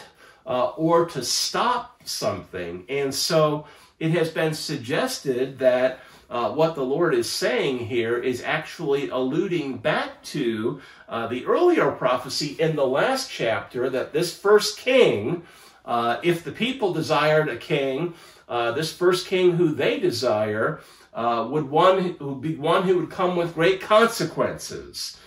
[0.49, 2.85] uh, or to stop something.
[2.89, 3.67] And so
[4.01, 9.79] it has been suggested that uh, what the Lord is saying here is actually alluding
[9.79, 15.43] back to uh, the earlier prophecy in the last chapter that this first king,
[15.85, 18.15] uh, if the people desired a king,
[18.49, 20.81] uh, this first king who they desire
[21.15, 25.19] uh, would one would be one who would come with great consequences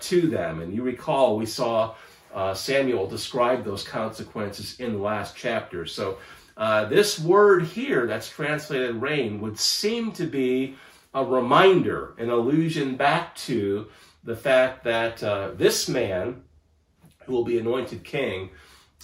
[0.00, 0.60] to them.
[0.60, 1.94] And you recall we saw
[2.34, 5.86] uh, Samuel described those consequences in the last chapter.
[5.86, 6.18] So
[6.56, 10.76] uh, this word here that's translated reign would seem to be
[11.14, 13.86] a reminder, an allusion back to
[14.24, 16.42] the fact that uh, this man
[17.24, 18.50] who will be anointed king,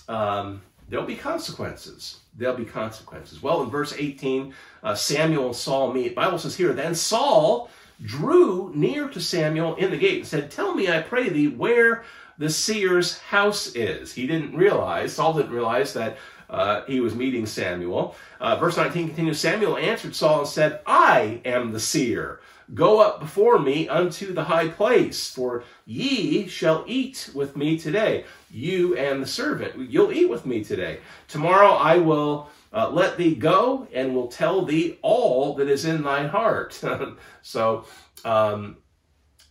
[0.08, 2.18] um, there'll be consequences.
[2.36, 3.42] There'll be consequences.
[3.42, 6.14] Well, in verse 18, uh, Samuel and Saul meet.
[6.14, 7.70] Bible says here, then Saul
[8.02, 12.04] drew near to Samuel in the gate and said, Tell me, I pray thee, where
[12.40, 14.14] the seer's house is.
[14.14, 16.16] He didn't realize, Saul didn't realize that
[16.48, 18.16] uh, he was meeting Samuel.
[18.40, 22.40] Uh, verse 19 continues Samuel answered Saul and said, I am the seer.
[22.72, 28.24] Go up before me unto the high place, for ye shall eat with me today.
[28.50, 31.00] You and the servant, you'll eat with me today.
[31.28, 36.02] Tomorrow I will uh, let thee go and will tell thee all that is in
[36.02, 36.80] thine heart.
[37.42, 37.84] so,
[38.24, 38.78] um,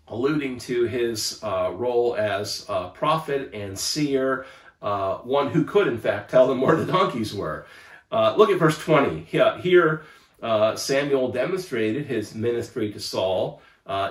[0.10, 4.46] alluding to his uh, role as a prophet and seer,
[4.82, 7.66] uh, one who could, in fact, tell them where the donkeys were.
[8.12, 9.24] Uh, look at verse 20.
[9.24, 10.02] Here,
[10.42, 13.62] uh, Samuel demonstrated his ministry to Saul,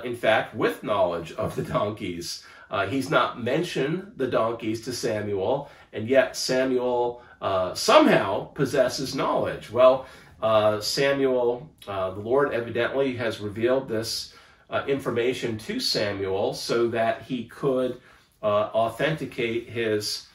[0.05, 2.45] in fact, with knowledge of the donkeys.
[2.89, 9.71] he's not mentioned the donkeys to Samuel, and yet Samuel uh, somehow possesses knowledge.
[9.71, 10.07] Well,
[10.43, 14.35] uh, Samuel, uh, the Lord evidently has revealed this
[14.71, 18.01] uh, information to Samuel so that he could
[18.43, 20.27] uh, authenticate his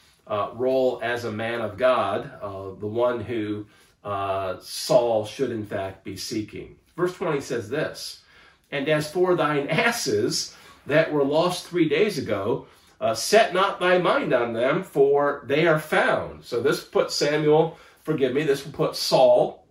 [0.54, 2.30] role as a man of God,
[2.80, 3.66] the one who
[4.60, 6.76] Saul should in fact be seeking.
[6.96, 8.22] Verse 20 says this
[8.70, 10.54] And as for thine asses
[10.86, 12.66] that were lost three days ago,
[13.00, 16.44] uh, set not thy mind on them, for they are found.
[16.44, 19.66] So this puts Samuel, forgive me, this will put Saul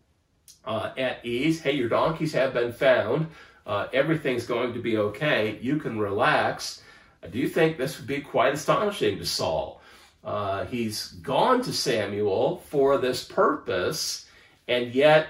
[0.65, 1.62] uh, at ease.
[1.62, 3.28] Hey, your donkeys have been found.
[3.65, 5.58] Uh, everything's going to be okay.
[5.62, 6.82] You can relax.
[7.23, 9.82] I do think this would be quite astonishing to Saul.
[10.23, 14.26] Uh, he's gone to Samuel for this purpose,
[14.67, 15.28] and yet,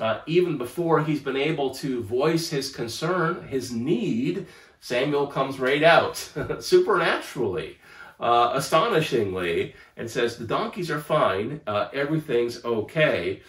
[0.00, 4.46] uh, even before he's been able to voice his concern, his need,
[4.80, 6.16] Samuel comes right out
[6.60, 7.78] supernaturally,
[8.18, 13.42] uh, astonishingly, and says, The donkeys are fine, uh, everything's okay.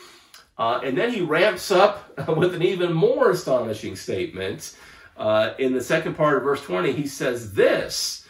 [0.57, 4.75] Uh, and then he ramps up with an even more astonishing statement.
[5.17, 8.27] Uh, in the second part of verse 20, he says this.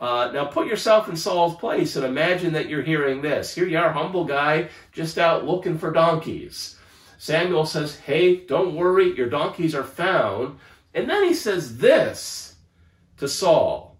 [0.00, 3.54] Uh, now put yourself in Saul's place and imagine that you're hearing this.
[3.54, 6.76] Here you are, humble guy, just out looking for donkeys.
[7.18, 10.58] Samuel says, Hey, don't worry, your donkeys are found.
[10.92, 12.56] And then he says this
[13.16, 13.96] to Saul,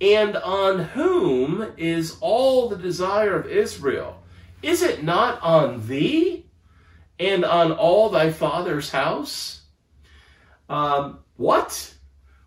[0.00, 4.22] and on whom is all the desire of Israel?
[4.62, 6.45] Is it not on thee
[7.18, 9.62] and on all thy father's house?
[10.68, 11.94] Um, what?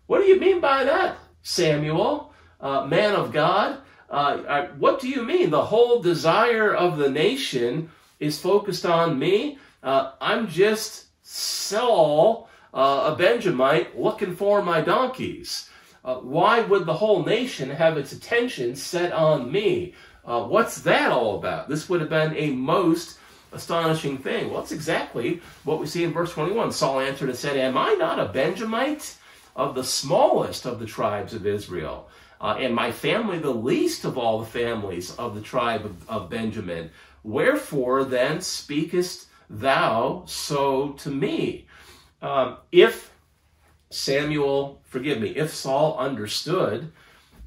[0.06, 3.78] What do you mean by that, Samuel, uh, man of God?
[4.10, 5.50] Uh, I, what do you mean?
[5.50, 9.58] The whole desire of the nation is focused on me.
[9.82, 15.70] Uh, I'm just Saul, uh, a Benjamite, looking for my donkeys.
[16.04, 19.94] Uh, why would the whole nation have its attention set on me?
[20.24, 21.68] Uh, what's that all about?
[21.68, 23.19] This would have been a most
[23.52, 24.50] astonishing thing.
[24.50, 26.72] Well, that's exactly what we see in verse 21.
[26.72, 29.16] Saul answered and said, Am I not a Benjamite
[29.56, 32.08] of the smallest of the tribes of Israel?
[32.40, 36.30] Uh, and my family the least of all the families of the tribe of, of
[36.30, 36.90] Benjamin.
[37.22, 41.66] Wherefore then speakest thou so to me?
[42.22, 43.10] Um, if
[43.90, 46.92] Samuel, forgive me, if Saul understood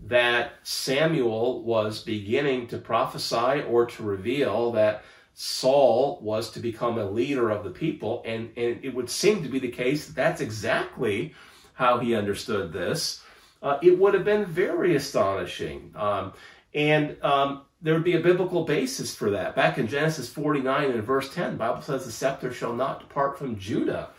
[0.05, 5.03] that Samuel was beginning to prophesy or to reveal that
[5.33, 9.49] Saul was to become a leader of the people, and, and it would seem to
[9.49, 11.33] be the case that that's exactly
[11.73, 13.23] how he understood this,
[13.61, 15.91] uh, it would have been very astonishing.
[15.95, 16.33] Um,
[16.75, 19.55] and um, there would be a biblical basis for that.
[19.55, 23.57] Back in Genesis 49 and verse 10, Bible says, The scepter shall not depart from
[23.57, 24.09] Judah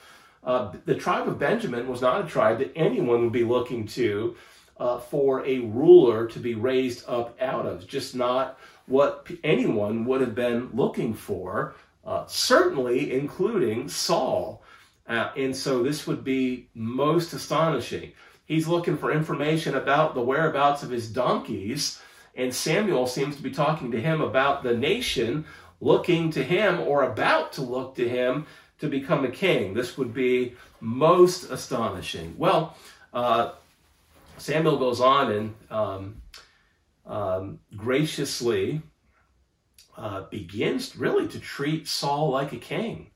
[0.44, 4.36] uh, the tribe of Benjamin was not a tribe that anyone would be looking to
[4.78, 7.86] uh, for a ruler to be raised up out of.
[7.86, 14.62] Just not what anyone would have been looking for, uh, certainly including Saul.
[15.06, 18.12] Uh, and so this would be most astonishing.
[18.46, 22.00] He's looking for information about the whereabouts of his donkeys,
[22.36, 25.44] and Samuel seems to be talking to him about the nation
[25.80, 28.46] looking to him or about to look to him
[28.80, 29.74] to become a king.
[29.74, 32.34] This would be most astonishing.
[32.36, 32.76] Well,
[33.12, 33.52] uh,
[34.38, 36.16] Samuel goes on and um,
[37.06, 38.82] um, graciously
[39.96, 43.10] uh, begins really to treat Saul like a king,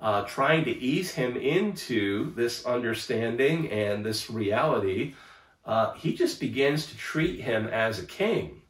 [0.00, 5.14] uh, trying to ease him into this understanding and this reality.
[5.64, 8.62] Uh, he just begins to treat him as a king.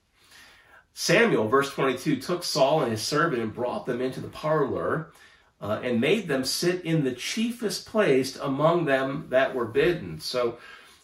[0.94, 5.12] Samuel, verse 22, took Saul and his servant and brought them into the parlor
[5.60, 10.18] uh, and made them sit in the chiefest place among them that were bidden.
[10.18, 10.58] So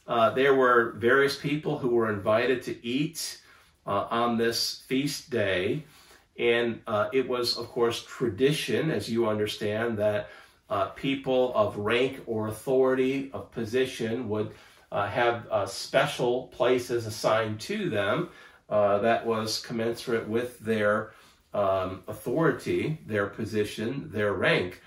[0.06, 3.40] uh, there were various people who were invited to eat
[3.86, 5.84] uh, on this feast day.
[6.38, 10.30] And uh, it was, of course, tradition, as you understand, that
[10.68, 14.50] uh, people of rank or authority, of position, would
[14.90, 18.30] uh, have special places assigned to them
[18.68, 21.12] that was commensurate with their
[21.54, 24.82] um, authority, their position, their rank.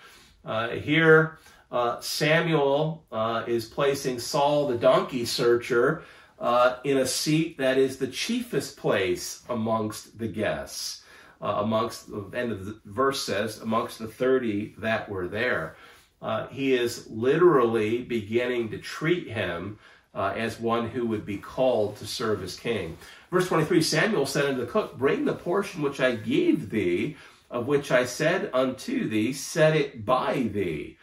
[0.46, 1.40] Uh, here,
[1.72, 6.04] uh, Samuel uh, is placing Saul, the donkey searcher,
[6.40, 11.04] uh, in a seat that is the chiefest place amongst the guests.
[11.42, 15.76] uh, amongst the end of the verse says, amongst the 30 that were there.
[16.22, 19.78] Uh, he is literally beginning to treat him
[20.16, 22.98] uh, as one who would be called to serve as king.
[23.30, 27.16] Verse 23 Samuel said unto the cook, Bring the portion which I gave thee,
[27.52, 30.98] of which I said unto thee, Set it by thee.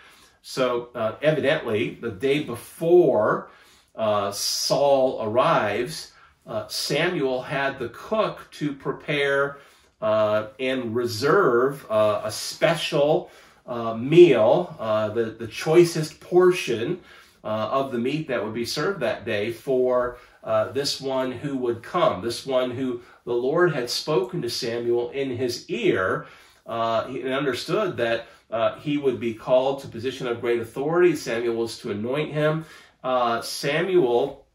[0.46, 3.48] So, uh, evidently, the day before
[3.96, 6.12] uh, Saul arrives,
[6.46, 9.56] uh, Samuel had the cook to prepare
[10.02, 13.30] uh, and reserve uh, a special
[13.66, 17.00] uh, meal, uh, the, the choicest portion
[17.42, 20.18] of the meat that would be served that day for
[20.74, 25.30] this one who would come, this one who the Lord had spoken to Samuel in
[25.30, 26.26] his ear.
[26.66, 28.26] he understood that
[28.80, 31.16] he would be called to position of great authority.
[31.16, 32.64] Samuel was to anoint him.
[33.42, 34.46] Samuel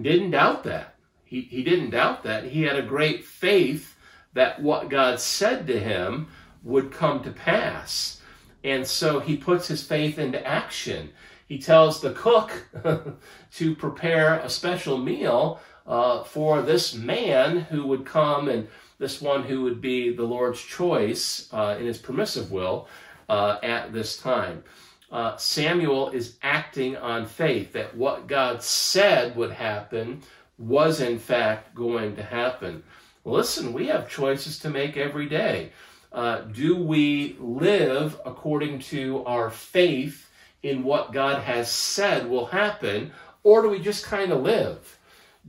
[0.00, 0.94] didn't doubt that.
[1.24, 2.44] He, he didn't doubt that.
[2.44, 3.96] He had a great faith
[4.34, 6.28] that what God said to him
[6.62, 8.20] would come to pass.
[8.62, 11.10] And so he puts his faith into action.
[11.46, 12.66] He tells the cook
[13.54, 18.68] to prepare a special meal uh, for this man who would come and
[18.98, 22.88] this one who would be the Lord's choice uh, in his permissive will
[23.28, 24.62] uh, at this time.
[25.10, 30.22] Uh, Samuel is acting on faith that what God said would happen
[30.58, 32.82] was in fact going to happen.
[33.24, 35.72] Listen, we have choices to make every day.
[36.12, 40.30] Uh, do we live according to our faith
[40.62, 43.12] in what God has said will happen,
[43.42, 44.98] or do we just kind of live?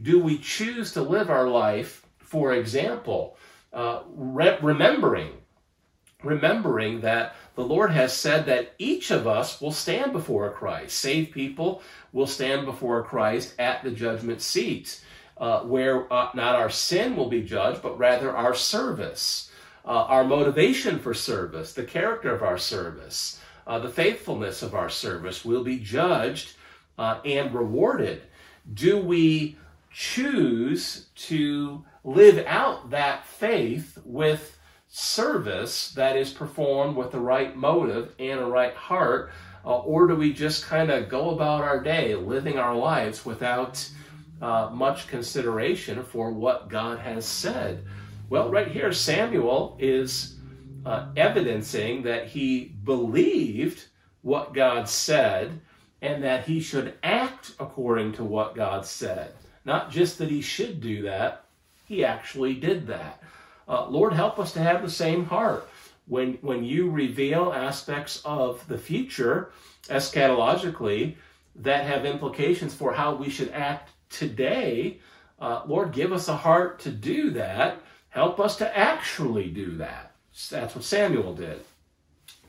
[0.01, 3.37] Do we choose to live our life, for example,
[3.73, 5.31] uh, re- remembering,
[6.25, 10.97] remembering that the Lord has said that each of us will stand before Christ.
[10.97, 15.01] Saved people will stand before Christ at the judgment seat,
[15.37, 19.51] uh, where uh, not our sin will be judged, but rather our service,
[19.85, 24.89] uh, our motivation for service, the character of our service, uh, the faithfulness of our
[24.89, 26.53] service will be judged
[26.97, 28.21] uh, and rewarded.
[28.73, 29.57] Do we
[29.91, 34.57] choose to live out that faith with
[34.97, 39.29] service that is performed with the right motive and a right heart?
[39.65, 43.85] Uh, or do we just kind of go about our day living our lives without
[44.41, 47.83] uh, much consideration for what God has said?
[48.29, 50.35] Well, right here, Samuel is
[50.85, 53.83] uh, evidencing that he believed
[54.21, 55.59] what God said
[56.01, 59.33] and that he should act according to what God said.
[59.65, 61.45] Not just that he should do that,
[61.85, 63.21] he actually did that.
[63.67, 65.67] Uh, Lord, help us to have the same heart.
[66.07, 69.51] When, when you reveal aspects of the future
[69.87, 71.15] eschatologically
[71.55, 74.99] that have implications for how we should act today,
[75.39, 77.81] uh, Lord, give us a heart to do that.
[78.09, 80.11] Help us to actually do that.
[80.49, 81.61] That's what Samuel did.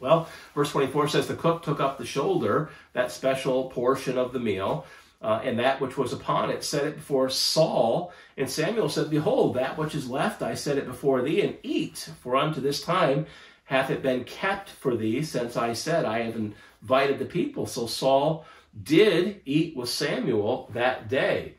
[0.01, 4.39] Well, verse 24 says the cook took up the shoulder, that special portion of the
[4.39, 4.87] meal,
[5.23, 8.13] uh, and that which was upon it set it before Saul.
[8.37, 12.11] And Samuel said, Behold, that which is left I set it before thee, and eat,
[12.21, 13.27] for unto this time
[13.65, 17.67] hath it been kept for thee, since I said, I have invited the people.
[17.67, 18.47] So Saul
[18.83, 21.55] did eat with Samuel that day.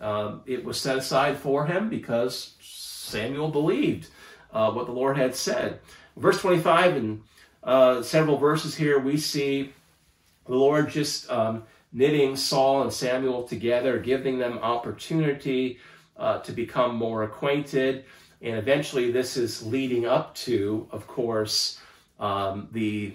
[0.00, 4.08] Um, it was set aside for him because Samuel believed
[4.52, 5.78] uh, what the Lord had said.
[6.16, 7.22] Verse 25 and
[7.62, 9.72] uh, several verses here, we see
[10.46, 11.62] the Lord just um,
[11.92, 15.78] knitting Saul and Samuel together, giving them opportunity
[16.16, 18.04] uh, to become more acquainted.
[18.40, 21.80] And eventually, this is leading up to, of course,
[22.18, 23.14] um, the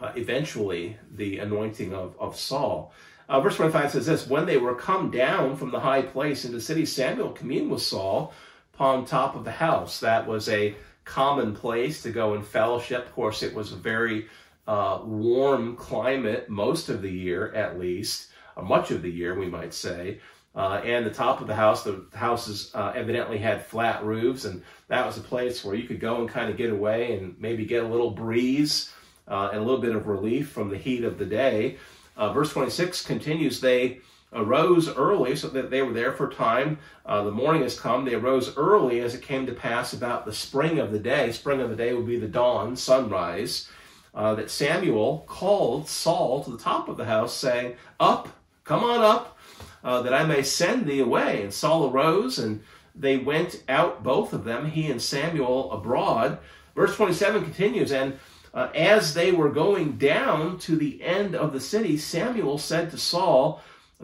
[0.00, 2.92] uh, eventually the anointing of, of Saul.
[3.28, 6.56] Uh, verse 25 says this When they were come down from the high place into
[6.56, 8.32] the city, Samuel communed with Saul
[8.74, 10.00] upon top of the house.
[10.00, 10.74] That was a
[11.04, 13.06] common place to go and fellowship.
[13.06, 14.26] Of course, it was a very
[14.70, 19.48] uh, warm climate most of the year, at least, uh, much of the year, we
[19.48, 20.20] might say.
[20.54, 24.62] Uh, and the top of the house, the houses uh, evidently had flat roofs, and
[24.86, 27.64] that was a place where you could go and kind of get away and maybe
[27.64, 28.92] get a little breeze
[29.26, 31.76] uh, and a little bit of relief from the heat of the day.
[32.16, 33.98] Uh, verse 26 continues, they
[34.32, 36.78] arose early, so that they were there for time.
[37.04, 38.04] Uh, the morning has come.
[38.04, 41.32] They arose early as it came to pass about the spring of the day.
[41.32, 43.68] Spring of the day would be the dawn, sunrise
[44.14, 48.28] uh, that Samuel called Saul to the top of the house, saying, Up,
[48.64, 49.38] come on up,
[49.84, 51.42] uh, that I may send thee away.
[51.42, 52.62] And Saul arose, and
[52.94, 56.38] they went out, both of them, he and Samuel, abroad.
[56.74, 58.18] Verse 27 continues, And
[58.52, 62.98] uh, as they were going down to the end of the city, Samuel said to
[62.98, 63.62] Saul,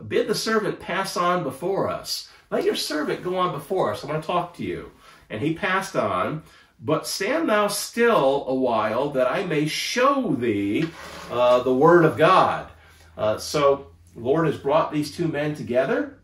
[0.09, 2.29] Bid the servant pass on before us.
[2.51, 4.05] Let your servant go on before us.
[4.05, 4.93] I want to talk to you.
[5.31, 6.45] And he passed on
[6.81, 10.89] But stand thou still a while, that I may show thee
[11.31, 12.69] uh, the word of God.
[13.17, 16.19] Uh, so, Lord has brought these two men together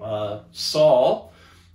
[0.00, 1.32] uh, Saul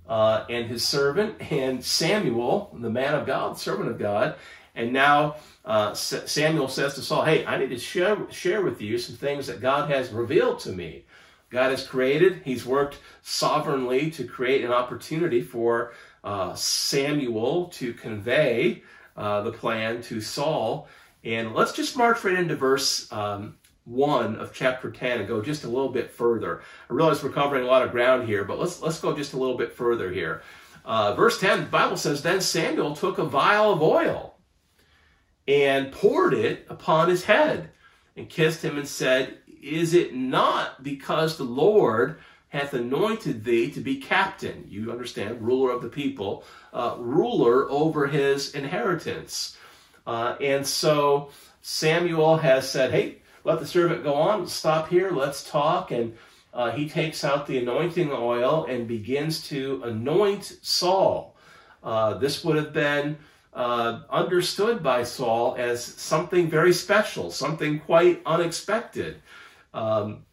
[0.08, 4.36] uh, and his servant, and Samuel, the man of God, servant of God.
[4.74, 8.98] And now uh, Samuel says to Saul, Hey, I need to share, share with you
[8.98, 11.04] some things that God has revealed to me.
[11.50, 15.92] God has created, He's worked sovereignly to create an opportunity for
[16.24, 18.82] uh, Samuel to convey
[19.16, 20.88] uh, the plan to Saul.
[21.24, 25.64] And let's just march right into verse um, 1 of chapter 10 and go just
[25.64, 26.62] a little bit further.
[26.90, 29.38] I realize we're covering a lot of ground here, but let's, let's go just a
[29.38, 30.42] little bit further here.
[30.84, 34.36] Uh, verse 10, the Bible says, Then Samuel took a vial of oil
[35.48, 37.70] and poured it upon his head
[38.16, 42.18] and kissed him and said, Is it not because the Lord
[42.56, 44.64] hath anointed thee to be captain?
[44.68, 49.56] You understand, ruler of the people, uh, ruler over his inheritance.
[50.06, 51.30] Uh, and so
[51.62, 55.90] Samuel has said, Hey, let the servant go on, stop here, let's talk.
[55.90, 56.16] And
[56.52, 61.36] uh, he takes out the anointing oil and begins to anoint Saul.
[61.82, 63.16] Uh, this would have been
[63.52, 69.22] uh, understood by Saul as something very special, something quite unexpected.
[69.74, 70.24] Um,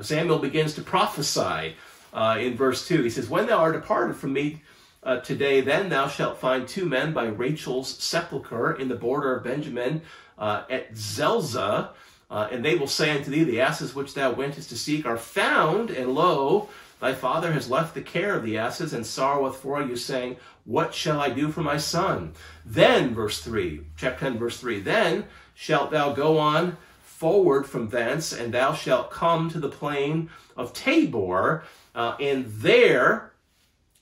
[0.00, 1.74] Samuel begins to prophesy
[2.12, 3.02] uh, in verse 2.
[3.02, 4.62] He says, When thou art departed from me
[5.02, 9.44] uh, today, then thou shalt find two men by Rachel's sepulchre in the border of
[9.44, 10.02] Benjamin
[10.38, 11.90] uh, at Zelzah.
[12.30, 15.16] Uh, and they will say unto thee, The asses which thou wentest to seek are
[15.16, 16.68] found, and lo,
[17.00, 20.94] Thy father has left the care of the asses and sorroweth for you, saying, What
[20.94, 22.32] shall I do for my son?
[22.66, 25.24] Then, verse 3, chapter 10, verse 3, then
[25.54, 26.76] shalt thou go on
[27.18, 33.32] forward from thence, and thou shalt come to the plain of Tabor, uh, and there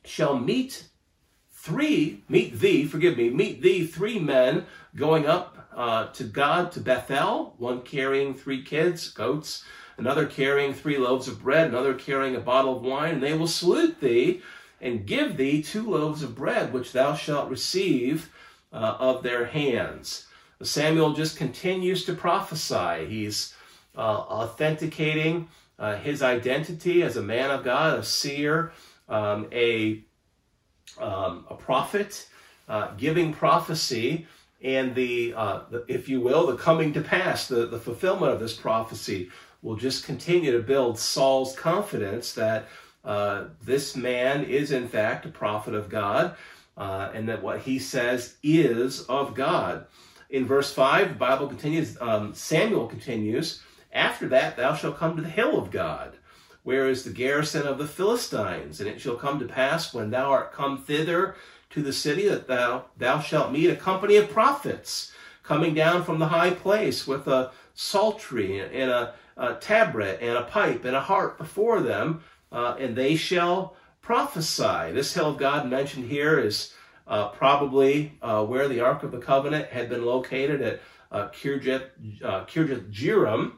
[0.04, 0.84] shall meet
[1.50, 6.80] three, meet thee, forgive me, meet thee three men going up uh, to God to
[6.80, 9.64] Bethel, one carrying three kids, goats,
[9.96, 13.48] another carrying three loaves of bread, another carrying a bottle of wine, and they will
[13.48, 14.42] salute thee
[14.82, 18.30] and give thee two loaves of bread, which thou shalt receive
[18.74, 20.26] uh, of their hands.
[20.62, 23.06] Samuel just continues to prophesy.
[23.06, 23.54] He's
[23.96, 25.48] uh, authenticating
[25.78, 28.72] uh, his identity as a man of God, a seer,
[29.08, 30.02] um, a,
[30.98, 32.28] um, a prophet,
[32.68, 34.26] uh, giving prophecy,
[34.62, 38.40] and the, uh, the, if you will, the coming to pass, the, the fulfillment of
[38.40, 39.30] this prophecy
[39.62, 42.66] will just continue to build Saul's confidence that
[43.04, 46.36] uh, this man is, in fact, a prophet of God,
[46.76, 49.86] uh, and that what he says is of God.
[50.30, 53.62] In verse 5, the Bible continues, um, Samuel continues,
[53.92, 56.16] After that thou shalt come to the hill of God,
[56.62, 60.30] where is the garrison of the Philistines, and it shall come to pass when thou
[60.30, 61.36] art come thither
[61.70, 65.12] to the city that thou, thou shalt meet a company of prophets
[65.42, 70.44] coming down from the high place with a psaltery and a a tabret and a
[70.44, 72.22] pipe and a harp before them,
[72.52, 74.92] uh, and they shall prophesy.
[74.92, 76.72] This hill of God mentioned here is
[77.06, 80.80] uh, probably uh, where the Ark of the Covenant had been located at
[81.12, 81.84] uh, Kirjath,
[82.22, 83.52] uh, Kirjath Jearim,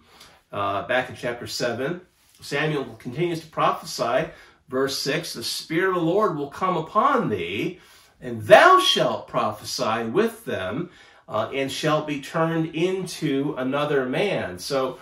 [0.53, 2.01] uh, back in chapter 7.
[2.41, 4.31] Samuel continues to prophesy.
[4.69, 7.81] Verse 6 The Spirit of the Lord will come upon thee,
[8.21, 10.91] and thou shalt prophesy with them,
[11.27, 14.59] uh, and shalt be turned into another man.
[14.59, 14.99] So,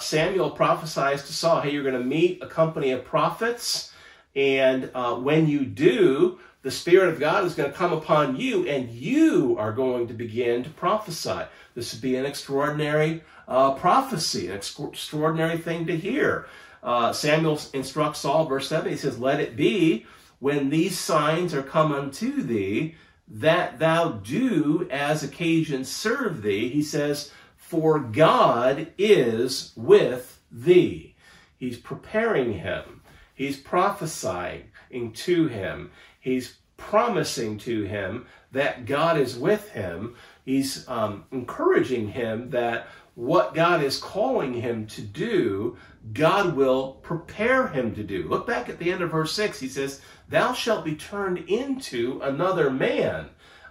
[0.00, 3.92] Samuel prophesies to Saul, hey, you're going to meet a company of prophets,
[4.34, 4.90] and
[5.22, 9.56] when you do, the Spirit of God is going to come upon you, and you
[9.58, 11.42] are going to begin to prophesy.
[11.74, 16.46] This would be an extraordinary uh, prophecy, an extraordinary thing to hear.
[16.82, 20.06] Uh, Samuel instructs Saul, verse 7, he says, Let it be
[20.38, 22.94] when these signs are come unto thee,
[23.28, 26.68] that thou do as occasion serve thee.
[26.68, 27.30] He says,
[27.70, 31.14] for God is with thee.
[31.56, 33.02] He's preparing him.
[33.32, 35.92] He's prophesying to him.
[36.20, 40.16] He's promising to him that God is with him.
[40.44, 45.76] He's um, encouraging him that what God is calling him to do,
[46.12, 48.26] God will prepare him to do.
[48.28, 49.60] Look back at the end of verse 6.
[49.60, 53.28] He says, Thou shalt be turned into another man.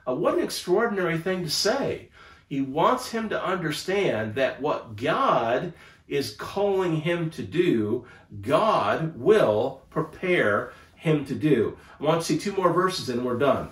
[0.07, 2.09] Uh, what an extraordinary thing to say.
[2.47, 5.73] He wants him to understand that what God
[6.07, 8.05] is calling him to do,
[8.41, 11.77] God will prepare him to do.
[11.99, 13.69] I want to see two more verses and we're done.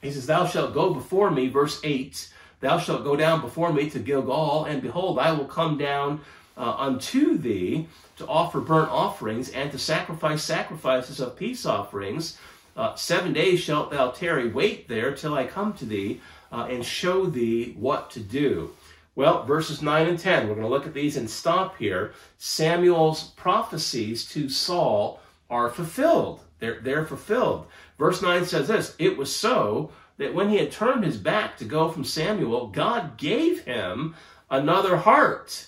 [0.00, 2.32] He says, Thou shalt go before me, verse 8.
[2.60, 6.20] Thou shalt go down before me to Gilgal, and behold, I will come down
[6.56, 7.86] uh, unto thee
[8.16, 12.38] to offer burnt offerings and to sacrifice sacrifices of peace offerings.
[12.76, 14.48] uh, seven days shalt thou tarry.
[14.48, 18.70] Wait there till I come to thee uh, and show thee what to do.
[19.14, 22.14] Well, verses 9 and 10, we're going to look at these and stop here.
[22.38, 26.40] Samuel's prophecies to Saul are fulfilled.
[26.62, 27.66] They're, they're fulfilled.
[27.98, 31.64] Verse 9 says this It was so that when he had turned his back to
[31.64, 34.14] go from Samuel, God gave him
[34.48, 35.66] another heart.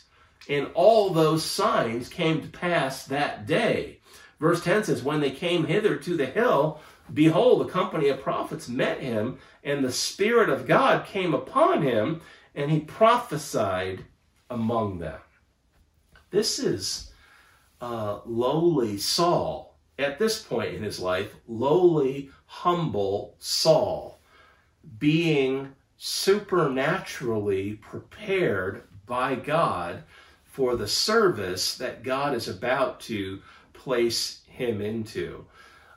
[0.48, 3.98] And all those signs came to pass that day.
[4.38, 6.80] Verse 10 says, When they came hither to the hill,
[7.12, 12.20] behold, a company of prophets met him, and the Spirit of God came upon him,
[12.54, 14.04] and he prophesied
[14.48, 15.18] among them.
[16.30, 17.10] This is
[17.80, 19.73] uh, lowly Saul.
[19.98, 24.18] At this point in his life, lowly, humble Saul,
[24.98, 30.02] being supernaturally prepared by God
[30.44, 33.40] for the service that God is about to
[33.72, 35.44] place him into.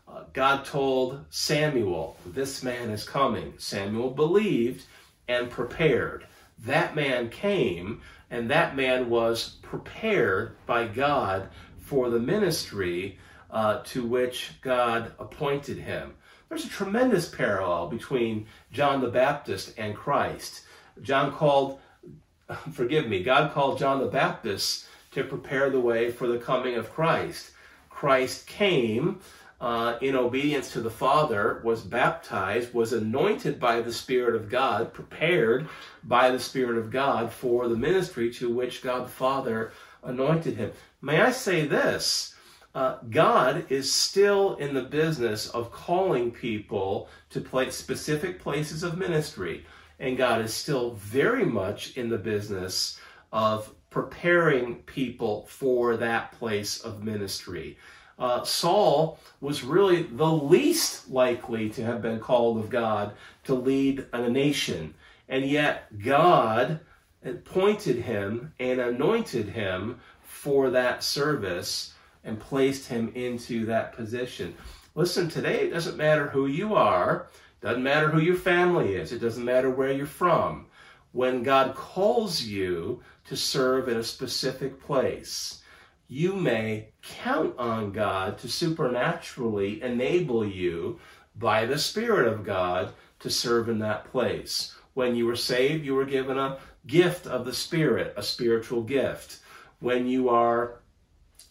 [0.07, 3.53] Uh, God told Samuel, This man is coming.
[3.57, 4.85] Samuel believed
[5.27, 6.25] and prepared.
[6.59, 13.17] That man came, and that man was prepared by God for the ministry
[13.49, 16.13] uh, to which God appointed him.
[16.49, 20.61] There's a tremendous parallel between John the Baptist and Christ.
[21.01, 21.79] John called,
[22.71, 26.93] forgive me, God called John the Baptist to prepare the way for the coming of
[26.93, 27.51] Christ.
[27.89, 29.19] Christ came
[29.59, 34.93] uh, in obedience to the Father, was baptized, was anointed by the Spirit of God,
[34.93, 35.67] prepared
[36.03, 39.71] by the Spirit of God for the ministry to which God the Father
[40.03, 40.71] anointed him.
[41.01, 42.35] May I say this?
[42.75, 47.41] Uh, God is still in the business of calling people to
[47.71, 49.65] specific places of ministry.
[49.99, 52.99] And God is still very much in the business
[53.31, 57.77] of preparing people for that place of ministry.
[58.19, 63.13] Uh, Saul was really the least likely to have been called of God
[63.45, 64.93] to lead a nation.
[65.29, 66.79] And yet, God
[67.23, 71.93] appointed him and anointed him for that service
[72.23, 74.55] and placed him into that position.
[74.95, 77.27] Listen, today it doesn't matter who you are,
[77.61, 80.67] doesn't matter who your family is, it doesn't matter where you're from.
[81.11, 85.61] When God calls you to serve in a specific place,
[86.07, 90.99] you may count on God to supernaturally enable you
[91.35, 94.75] by the Spirit of God to serve in that place.
[94.93, 99.39] When you were saved, you were given a gift of the Spirit, a spiritual gift.
[99.79, 100.79] When you are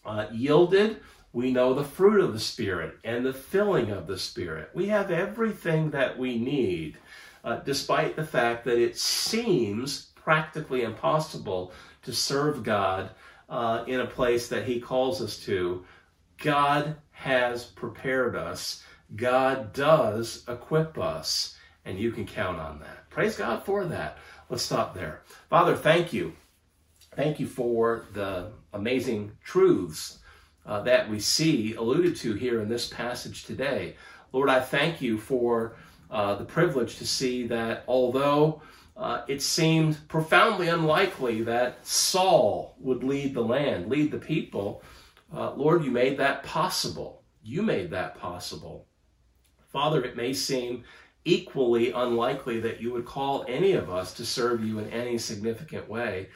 [0.07, 1.01] uh, yielded,
[1.33, 4.69] we know the fruit of the Spirit and the filling of the Spirit.
[4.73, 6.97] We have everything that we need,
[7.43, 13.11] uh, despite the fact that it seems practically impossible to serve God
[13.49, 15.85] uh, in a place that He calls us to.
[16.37, 18.83] God has prepared us.
[19.15, 21.55] God does equip us,
[21.85, 23.09] and you can count on that.
[23.09, 24.17] Praise God for that.
[24.49, 25.21] Let's stop there.
[25.49, 26.33] Father, thank you
[27.17, 30.19] Thank you for the amazing truths
[30.67, 33.95] uh, that we see alluded to here in this passage today.
[34.33, 35.77] Lord, I thank you for
[36.11, 38.61] uh, the privilege to see that although
[38.95, 44.83] uh, it seemed profoundly unlikely that Saul would lead the land, lead the people,
[45.35, 47.23] uh, Lord, you made that possible.
[47.41, 48.85] You made that possible.
[49.71, 50.83] Father, it may seem
[51.25, 55.89] equally unlikely that you would call any of us to serve you in any significant
[55.89, 56.29] way.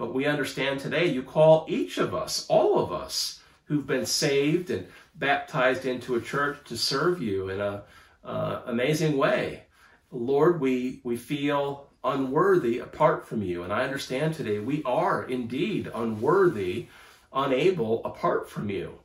[0.00, 4.70] But we understand today you call each of us, all of us, who've been saved
[4.70, 7.82] and baptized into a church to serve you in an
[8.24, 9.64] uh, amazing way.
[10.10, 15.90] Lord, we we feel unworthy apart from you, and I understand today we are indeed
[15.94, 16.86] unworthy,
[17.30, 19.00] unable apart from you.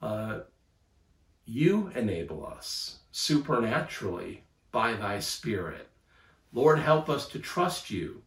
[0.00, 0.42] Uh,
[1.46, 5.88] you enable us supernaturally by thy Spirit.
[6.52, 8.22] Lord, help us to trust you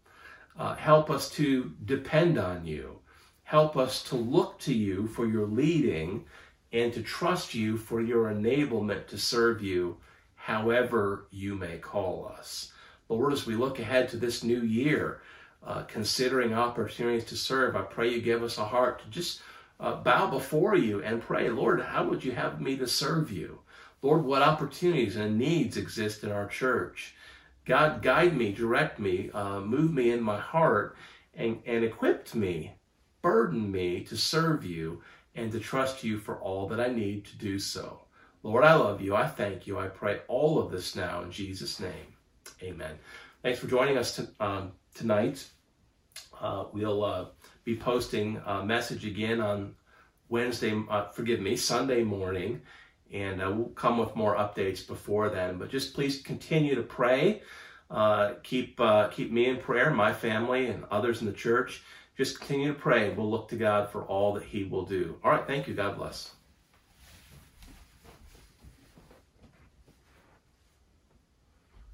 [0.58, 2.99] uh, help us to depend on you.
[3.43, 6.26] Help us to look to you for your leading
[6.72, 9.97] and to trust you for your enablement to serve you
[10.36, 12.72] however you may call us.
[13.10, 15.22] Lord, as we look ahead to this new year,
[15.66, 19.41] uh, considering opportunities to serve, I pray you give us a heart to just
[19.80, 23.60] uh, bow before you and pray, Lord, how would you have me to serve you?
[24.02, 27.16] Lord, what opportunities and needs exist in our church?
[27.66, 30.95] God guide me, direct me, uh, move me in my heart,
[31.34, 32.76] and, and equipped me,
[33.22, 35.01] burden me to serve you
[35.36, 38.01] and to trust you for all that I need to do so.
[38.43, 39.16] Lord, I love you.
[39.16, 39.78] I thank you.
[39.78, 42.16] I pray all of this now in Jesus' name.
[42.64, 42.97] Amen.
[43.43, 45.45] Thanks for joining us to, um, tonight.
[46.39, 47.26] Uh, we'll uh,
[47.64, 49.76] be posting a message again on
[50.30, 52.62] Wednesday, uh, forgive me, Sunday morning.
[53.14, 55.57] And uh, we'll come with more updates before then.
[55.57, 57.41] But just please continue to pray.
[57.89, 61.84] Uh, keep uh, keep me in prayer, my family, and others in the church.
[62.18, 63.09] Just continue to pray.
[63.09, 65.18] We'll look to God for all that He will do.
[65.24, 65.45] All right.
[65.45, 65.74] Thank you.
[65.74, 66.32] God bless.